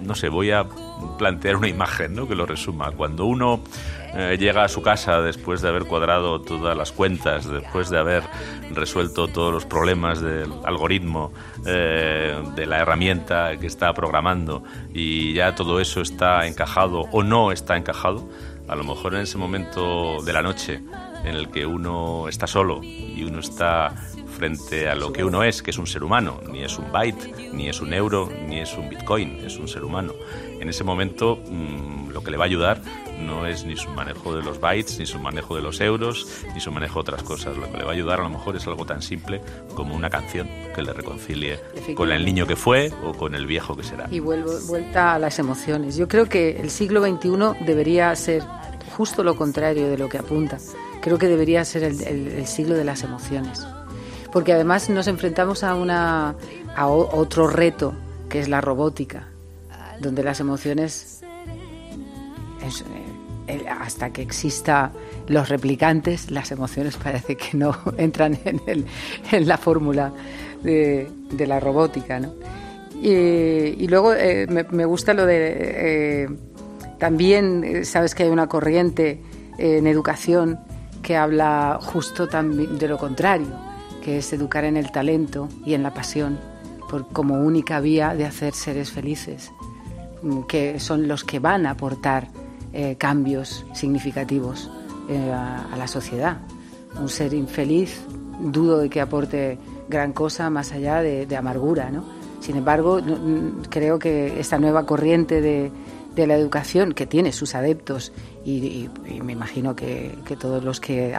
[0.02, 0.66] no sé, voy a
[1.18, 2.28] plantear una imagen ¿no?
[2.28, 2.92] que lo resuma.
[2.92, 3.62] Cuando uno
[4.14, 8.24] eh, llega a su casa después de haber cuadrado todas las cuentas, después de haber
[8.72, 11.32] resuelto todos los problemas del algoritmo,
[11.66, 14.64] eh, de la herramienta que está programando
[14.94, 18.28] y ya todo eso está encajado o no está encajado,
[18.68, 20.82] a lo mejor en ese momento de la noche
[21.24, 23.94] en el que uno está solo y uno está
[24.42, 27.54] frente a lo que uno es, que es un ser humano, ni es un byte,
[27.54, 30.14] ni es un euro, ni es un bitcoin, es un ser humano.
[30.60, 32.82] En ese momento mmm, lo que le va a ayudar
[33.20, 36.26] no es ni su manejo de los bytes, ni su manejo de los euros,
[36.56, 37.56] ni su manejo de otras cosas.
[37.56, 39.42] Lo que le va a ayudar a lo mejor es algo tan simple
[39.76, 41.60] como una canción que le reconcilie
[41.94, 44.08] con el niño que fue o con el viejo que será.
[44.10, 45.98] Y vuelvo, vuelta a las emociones.
[45.98, 48.42] Yo creo que el siglo XXI debería ser
[48.98, 50.58] justo lo contrario de lo que apunta.
[51.00, 53.68] Creo que debería ser el, el, el siglo de las emociones
[54.32, 56.36] porque además nos enfrentamos a, una,
[56.76, 57.94] a otro reto,
[58.30, 59.28] que es la robótica,
[60.00, 61.22] donde las emociones,
[62.66, 62.84] es,
[63.48, 64.92] eh, hasta que exista
[65.28, 68.86] los replicantes, las emociones parece que no entran en, el,
[69.32, 70.12] en la fórmula
[70.64, 72.22] de, la robótica.
[73.02, 75.56] Y, luego eh, me, gusta lo de...
[76.24, 76.30] Eh,
[77.00, 79.20] también sabes que hay una corriente
[79.58, 80.60] en educación
[81.02, 83.48] que habla justo también de lo contrario,
[84.02, 86.40] que es educar en el talento y en la pasión
[86.90, 89.52] por, como única vía de hacer seres felices,
[90.48, 92.28] que son los que van a aportar
[92.74, 94.70] eh, cambios significativos
[95.10, 96.40] eh, a, la sociedad.
[97.00, 98.02] Un ser infeliz
[98.40, 99.58] dudo de que aporte
[99.90, 101.90] gran cosa más allá de, amargura.
[101.90, 102.04] ¿no?
[102.40, 103.00] Sin embargo,
[103.70, 105.72] creo que esta nueva corriente de,
[106.16, 108.12] de la educación, que tiene sus adeptos,
[108.44, 111.16] y, y, y me imagino que, que todos los que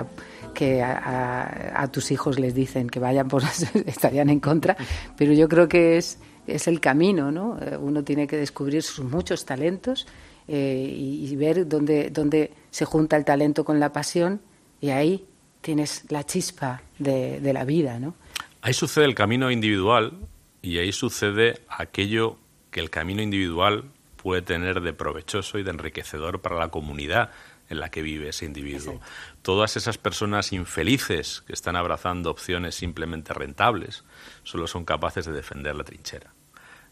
[0.52, 3.42] que a, a, tus hijos les dicen que vayan por
[3.86, 4.76] estarían en contra,
[5.16, 7.58] pero yo creo que es, es el camino, ¿no?
[7.80, 10.06] Uno tiene que descubrir sus muchos talentos
[10.48, 14.40] eh, y, y, ver dónde, dónde se junta el talento con la pasión
[14.80, 15.26] y ahí
[15.60, 18.14] tienes la chispa de, de la vida, ¿no?
[18.60, 20.12] Ahí sucede el camino individual
[20.60, 22.38] y ahí sucede aquello
[22.70, 23.84] que el camino individual
[24.16, 27.30] puede tener de provechoso y de enriquecedor para la comunidad
[27.68, 29.00] en la que vive ese individuo.
[29.42, 34.04] Todas esas personas infelices que están abrazando opciones simplemente rentables
[34.42, 36.32] solo son capaces de defender la trinchera.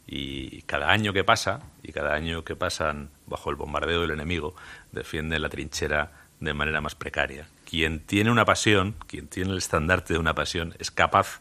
[0.06, 4.56] Y cada año que pasa, y cada año que pasan bajo el bombardeo del enemigo,
[4.90, 7.46] defienden la trinchera de manera más precaria.
[7.68, 11.40] Quien tiene una pasión, quien tiene el estandarte de una pasión, es capaz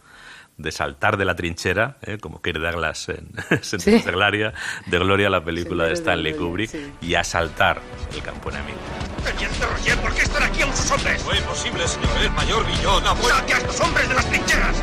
[0.60, 2.18] de saltar de la trinchera, ¿eh?
[2.20, 3.32] como Kirk Douglas en
[3.64, 4.54] Sentencia de Gloria,
[4.86, 6.70] de Gloria, la película de Stanley Kubrick,
[7.02, 7.80] y asaltar
[8.14, 8.78] el campo enemigo.
[9.24, 11.24] Teniente Roger, ¿por qué están aquí aún sus hombres?
[11.26, 12.10] No es posible, señor.
[12.22, 13.16] El mayor Guillón ha.
[13.16, 14.76] ¡Saque a estos hombres de las trincheras!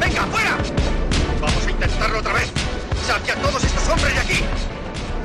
[0.00, 0.56] ¡Venga, fuera!
[1.40, 2.52] Vamos a intentarlo otra vez.
[3.06, 4.40] ¡Saque a todos estos hombres de aquí!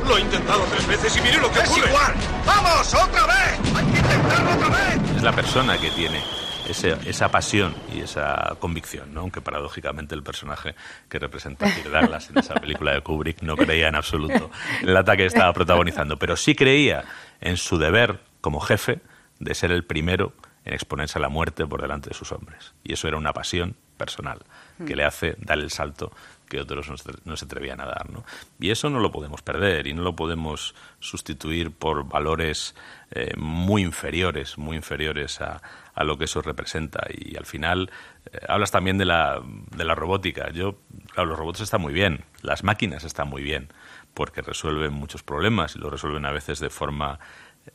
[0.08, 1.88] Lo he intentado tres veces y mire lo que ¡Es ocurre.
[1.89, 2.14] igual!
[2.45, 3.60] ¡Vamos, otra vez!
[3.76, 5.16] ¡Hay que intentarlo otra vez!
[5.18, 6.24] Es la persona que tiene
[6.72, 9.22] esa pasión y esa convicción, ¿no?
[9.22, 10.76] aunque paradójicamente el personaje
[11.10, 14.50] que representa a Douglas en esa película de Kubrick no creía en absoluto
[14.82, 17.04] en el ataque que estaba protagonizando, pero sí creía
[17.40, 19.02] en su deber como jefe
[19.40, 20.34] de ser el primero
[20.66, 22.74] en exponerse a la muerte por delante de sus hombres.
[22.84, 24.40] Y eso era una pasión personal
[24.86, 26.12] que le hace dar el salto
[26.52, 26.90] que otros
[27.24, 28.10] no se atrevían a dar.
[28.10, 28.26] ¿no?
[28.60, 32.76] Y eso no lo podemos perder y no lo podemos sustituir por valores
[33.12, 35.62] eh, muy inferiores, muy inferiores a,
[35.93, 37.05] a lo que eso representa.
[37.09, 37.91] Y al final
[38.32, 39.41] eh, hablas también de la,
[39.76, 40.49] de la robótica.
[40.51, 40.80] Yo,
[41.16, 43.70] los robots están muy bien, las máquinas están muy bien,
[44.14, 47.20] porque resuelven muchos problemas y lo resuelven a veces de forma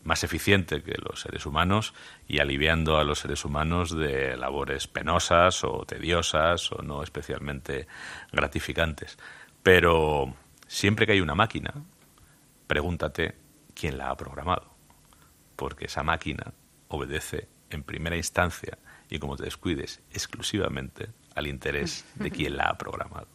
[0.02, 1.94] más eficiente que los seres humanos
[2.26, 7.86] y aliviando a los seres humanos de labores penosas o tediosas o no especialmente
[8.32, 9.16] gratificantes.
[9.62, 10.34] Pero
[10.66, 11.72] siempre que hay una máquina,
[12.66, 13.36] pregúntate
[13.74, 14.75] quién la ha programado,
[15.56, 16.52] porque esa máquina
[16.88, 18.78] obedece en primera instancia
[19.08, 23.28] y como te descuides exclusivamente al interés de quien la ha programado.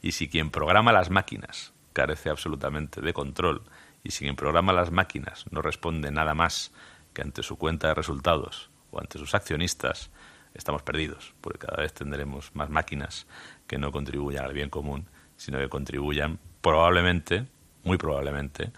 [0.00, 3.62] Y si quien programa las máquinas carece absolutamente de control
[4.02, 6.72] y si quien programa las máquinas no responde nada más
[7.12, 10.10] que ante su cuenta de resultados o ante sus accionistas,
[10.54, 13.26] estamos perdidos, porque cada vez tendremos más máquinas
[13.66, 15.06] que no contribuyan al bien común,
[15.36, 17.46] sino que contribuyan probablemente,
[17.84, 18.72] muy probablemente,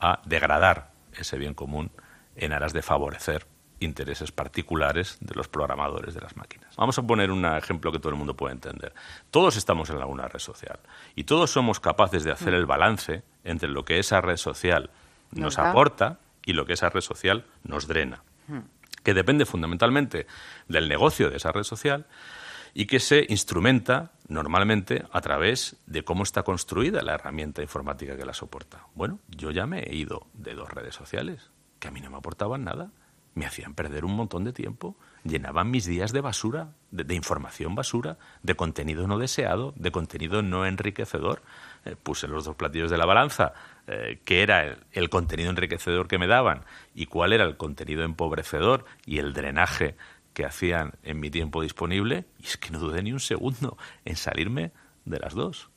[0.00, 1.90] a degradar ese bien común
[2.38, 3.46] en aras de favorecer
[3.80, 6.74] intereses particulares de los programadores de las máquinas.
[6.76, 8.94] Vamos a poner un ejemplo que todo el mundo puede entender.
[9.30, 10.80] Todos estamos en alguna red social
[11.14, 14.90] y todos somos capaces de hacer el balance entre lo que esa red social
[15.32, 18.22] nos aporta y lo que esa red social nos drena,
[19.02, 20.26] que depende fundamentalmente
[20.66, 22.06] del negocio de esa red social
[22.74, 28.26] y que se instrumenta normalmente a través de cómo está construida la herramienta informática que
[28.26, 28.86] la soporta.
[28.94, 32.16] Bueno, yo ya me he ido de dos redes sociales que a mí no me
[32.16, 32.90] aportaban nada,
[33.34, 38.18] me hacían perder un montón de tiempo, llenaban mis días de basura, de, información basura,
[38.42, 41.42] de contenido no deseado, de contenido no enriquecedor.
[41.84, 43.52] Eh, puse los dos platillos de la balanza,
[43.86, 46.64] eh, qué era el, el contenido enriquecedor que me daban
[46.94, 49.96] y cuál era el contenido empobrecedor y el drenaje
[50.34, 54.16] que hacían en mi tiempo disponible, y es que no dudé ni un segundo en
[54.16, 54.72] salirme
[55.04, 55.70] de las dos.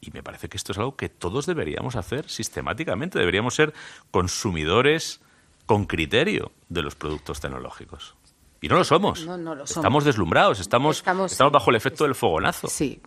[0.00, 3.18] Y me parece que esto es algo que todos deberíamos hacer sistemáticamente.
[3.18, 3.72] Deberíamos ser
[4.10, 5.20] consumidores
[5.66, 8.14] con criterio de los productos tecnológicos.
[8.60, 9.26] Y no lo somos.
[9.26, 9.76] No, no lo somos.
[9.76, 12.68] Estamos deslumbrados, estamos, Estamos- estamos bajo el efecto del fogonazo.
[12.68, 13.00] Sí,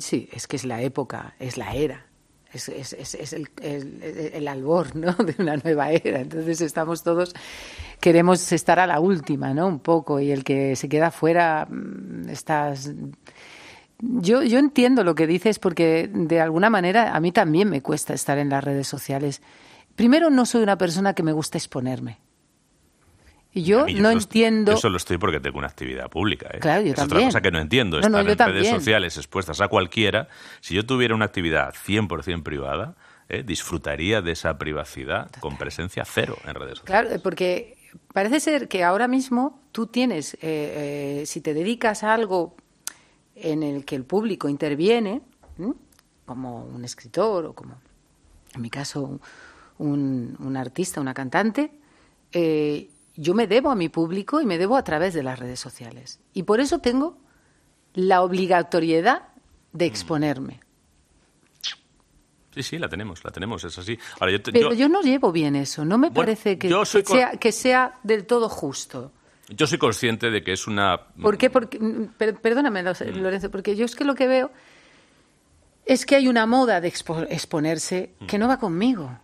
[0.00, 2.04] sí, es que es la época, es la era.
[2.52, 5.12] Es, es- es- el- el albor ¿no?
[5.18, 6.20] de una nueva era.
[6.20, 7.34] Entonces estamos todos,
[8.00, 9.66] queremos estar a la última, ¿no?
[9.66, 12.90] Un poco, y el que se queda fuera, mm, estás...
[14.00, 18.14] Yo, yo entiendo lo que dices porque de alguna manera a mí también me cuesta
[18.14, 19.42] estar en las redes sociales.
[19.98, 22.20] Primero, no soy una persona que me gusta exponerme.
[23.52, 24.70] Y yo no entiendo...
[24.70, 26.48] Yo solo estoy porque tengo una actividad pública.
[26.54, 26.60] ¿eh?
[26.60, 27.28] Claro, yo es otra también.
[27.30, 28.00] cosa que no entiendo.
[28.00, 30.28] No, no, Estar en redes sociales expuestas a cualquiera.
[30.60, 32.94] Si yo tuviera una actividad 100% privada,
[33.28, 33.42] ¿eh?
[33.42, 37.08] disfrutaría de esa privacidad con presencia cero en redes sociales.
[37.08, 37.76] Claro, porque
[38.12, 42.54] parece ser que ahora mismo tú tienes, eh, eh, si te dedicas a algo
[43.34, 45.22] en el que el público interviene,
[46.24, 47.80] como un escritor o como,
[48.54, 49.18] en mi caso,
[49.78, 51.70] un, un artista, una cantante,
[52.32, 55.58] eh, yo me debo a mi público y me debo a través de las redes
[55.60, 56.20] sociales.
[56.34, 57.18] Y por eso tengo
[57.94, 59.22] la obligatoriedad
[59.72, 59.88] de Mm.
[59.88, 60.60] exponerme.
[62.54, 63.98] Sí, sí, la tenemos, la tenemos, es así.
[64.18, 65.84] Ahora, yo, te- Pero yo- yo no llevo bien eso.
[65.84, 69.12] No me Bueno, parece que, soy sea, que sea del todo justo.
[69.48, 71.06] yo soy consciente de que es una...
[71.22, 71.50] ¿Por qué?
[71.50, 74.50] Porque, mm, per- perdóname, Lo- Lorenzo, porque yo es que lo que veo
[75.86, 79.18] es que hay una moda de expo- exponerse que no va conmigo.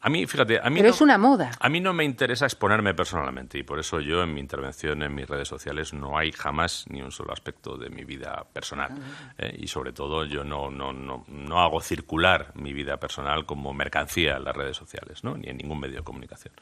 [0.00, 1.50] A mí, fíjate, a mí Pero no- es una moda.
[1.58, 5.12] A mí no me interesa exponerme personalmente y por eso yo en mi intervención en
[5.14, 8.92] mis redes sociales no hay jamás ni un solo aspecto de mi vida personal.
[9.38, 9.56] ¿eh?
[9.58, 14.36] Y sobre todo yo no, no, no, no hago circular mi vida personal como mercancía
[14.36, 15.36] en las redes sociales, ¿no?
[15.36, 16.54] ni en ningún medio de comunicación.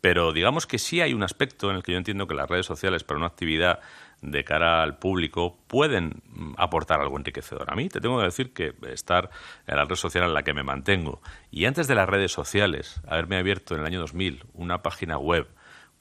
[0.00, 2.66] Pero digamos que sí hay un aspecto en el que yo entiendo que las redes
[2.66, 3.80] sociales para una actividad
[4.22, 7.70] de cara al público pueden mm, aportar algo enriquecedor.
[7.70, 9.30] A mí te tengo que decir que estar
[9.66, 13.00] en la red social en la que me mantengo y antes de las redes sociales,
[13.06, 15.48] haberme abierto en el año 2000 una página web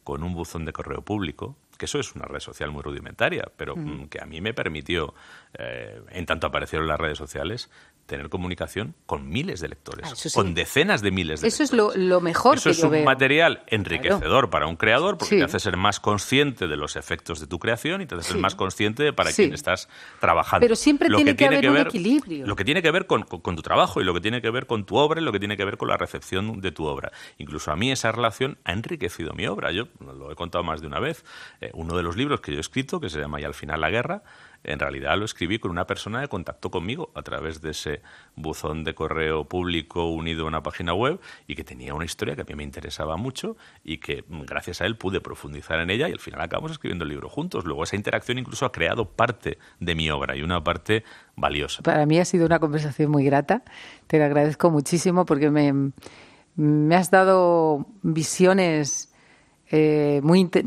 [0.04, 3.76] con un buzón de correo público, que eso es una red social muy rudimentaria, pero
[3.76, 5.14] mm, que a mí me permitió,
[5.58, 7.70] eh, en tanto aparecieron las redes sociales,
[8.06, 10.36] tener comunicación con miles de lectores, Ah, eso sí.
[10.36, 11.98] con decenas de miles de Eso es lectores.
[11.98, 13.04] lo, lo mejor Eso que es yo un veo.
[13.06, 15.38] material enriquecedor para un creador porque Sí.
[15.40, 18.38] te hace ser más consciente de los efectos de tu creación y te hace ser
[18.42, 19.90] más consciente de para quién estás
[20.20, 20.64] trabajando.
[20.64, 22.46] Pero siempre tiene que haber un equilibrio.
[22.46, 24.50] Lo que tiene que ver con, con- con tu trabajo y lo que tiene que
[24.52, 26.86] ver con tu obra y lo que tiene que ver con la recepción de tu
[26.86, 27.12] obra.
[27.38, 29.72] Incluso a mí esa relación ha enriquecido mi obra.
[29.72, 31.24] Yo lo he contado más de una vez.
[31.62, 33.82] Eh, uno de los libros que yo he escrito, que se llama Y al final
[33.82, 34.24] la guerra,
[34.66, 38.02] en realidad lo escribí con una persona que contactó conmigo a través de ese
[38.36, 42.42] buzón de correo público unido a una página web y que tenía una historia que
[42.42, 46.10] a mí me interesaba mucho y que mm, gracias a él pude profundizar en ella
[46.10, 47.66] y al final acabamos escribiendo el libro juntos.
[47.66, 51.04] Luego esa interacción incluso ha creado parte de mi obra y una parte
[51.36, 51.84] valiosa.
[51.84, 53.64] Para mí ha sido una conversación muy grata.
[54.08, 59.14] Te lo agradezco muchísimo porque me, has dado visiones
[59.70, 60.22] eh,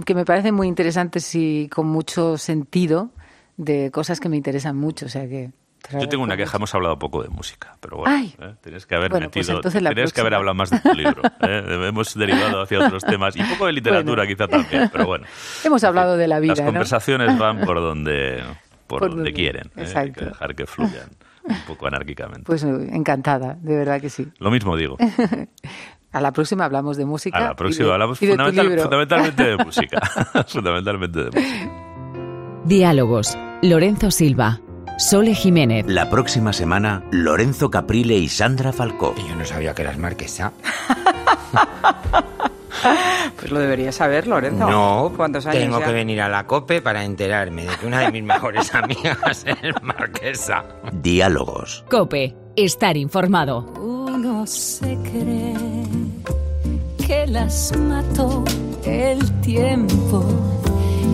[0.04, 3.10] que me parecen muy interesantes y con mucho sentido
[3.58, 5.04] de cosas que me interesan mucho.
[5.06, 5.50] O sea que
[5.92, 8.16] Yo tengo una queja, hemos hablado poco de música, pero bueno.
[8.40, 8.54] ¿eh?
[8.62, 11.22] tienes que haber Bueno, pues metido, la tienes que haber hablado más de tu libro.
[11.42, 11.86] ¿eh?
[11.88, 14.28] Hemos derivado hacia otros temas y un poco de literatura Bueno.
[14.34, 15.26] quizá también, pero bueno.
[15.64, 16.66] Hemos hablado de la vida, Las ¿no?
[16.66, 18.42] conversaciones van por donde,
[18.86, 19.70] por Por donde donde- quieren.
[19.76, 19.92] ¿eh?
[19.94, 21.08] Hay que dejar que fluyan
[21.44, 22.42] un poco anarquicamente.
[22.44, 24.28] Pues encantada, de verdad que sí.
[24.38, 24.96] Lo mismo digo.
[26.12, 27.36] A la próxima hablamos de música.
[27.36, 28.82] A la y próxima de- hablamos y de fundamental- libro.
[28.82, 30.00] fundamentalmente de música.
[30.48, 31.87] fundamentalmente de música.
[32.68, 33.34] Diálogos.
[33.62, 34.60] Lorenzo Silva.
[34.98, 35.86] Sole Jiménez.
[35.88, 39.14] La próxima semana, Lorenzo Caprile y Sandra Falcó.
[39.26, 40.52] Yo no sabía que eras marquesa.
[43.36, 44.68] Pues lo deberías saber, Lorenzo.
[44.70, 45.86] No, ¿Cuántos años tengo ya?
[45.86, 49.82] que venir a la COPE para enterarme de que una de mis mejores amigas es
[49.82, 50.64] marquesa.
[50.92, 51.84] Diálogos.
[51.90, 52.36] Cope.
[52.54, 53.60] Estar informado.
[53.80, 55.54] Uno se cree
[57.04, 58.44] que las mató
[58.84, 60.24] el tiempo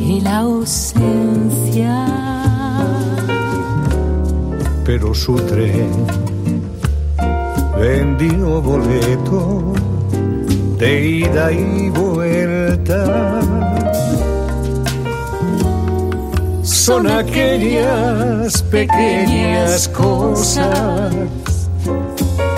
[0.07, 2.05] y la ausencia.
[4.85, 5.91] pero su tren
[7.79, 9.73] vendió boleto
[10.79, 13.41] de ida y vuelta.
[16.63, 21.15] Son aquellas pequeñas cosas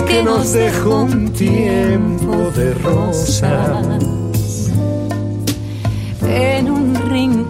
[0.05, 3.87] que nos dejó un tiempo de rosas.
[6.21, 6.76] En un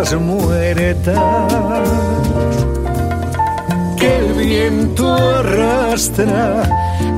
[0.00, 1.52] hojas muertas
[3.98, 6.62] que el viento arrastra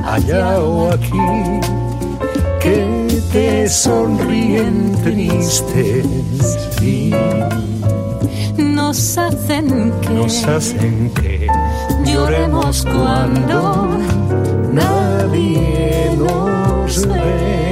[0.05, 1.61] allá o aquí
[2.59, 6.05] que te sonríen tristes
[6.81, 7.11] y
[8.57, 11.47] Nos hacen que nos hacen que
[12.05, 13.97] lloremos cuando
[14.71, 17.62] nadie nos ve.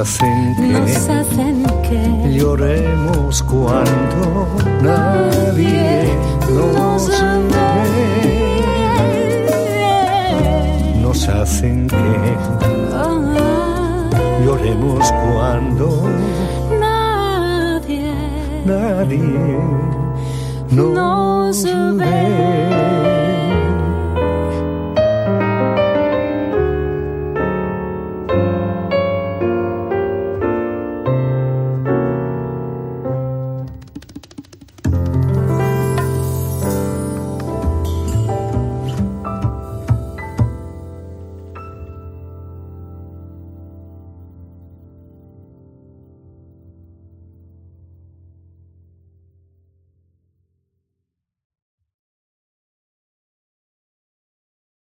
[0.00, 4.46] Hacen que, nos hacen que lloremos cuando
[4.80, 6.14] nadie
[6.48, 7.24] nos ve.
[11.02, 12.36] Nos hacen que
[14.44, 16.08] lloremos cuando
[16.78, 18.12] nadie
[18.64, 19.18] nadie
[20.70, 21.17] nos.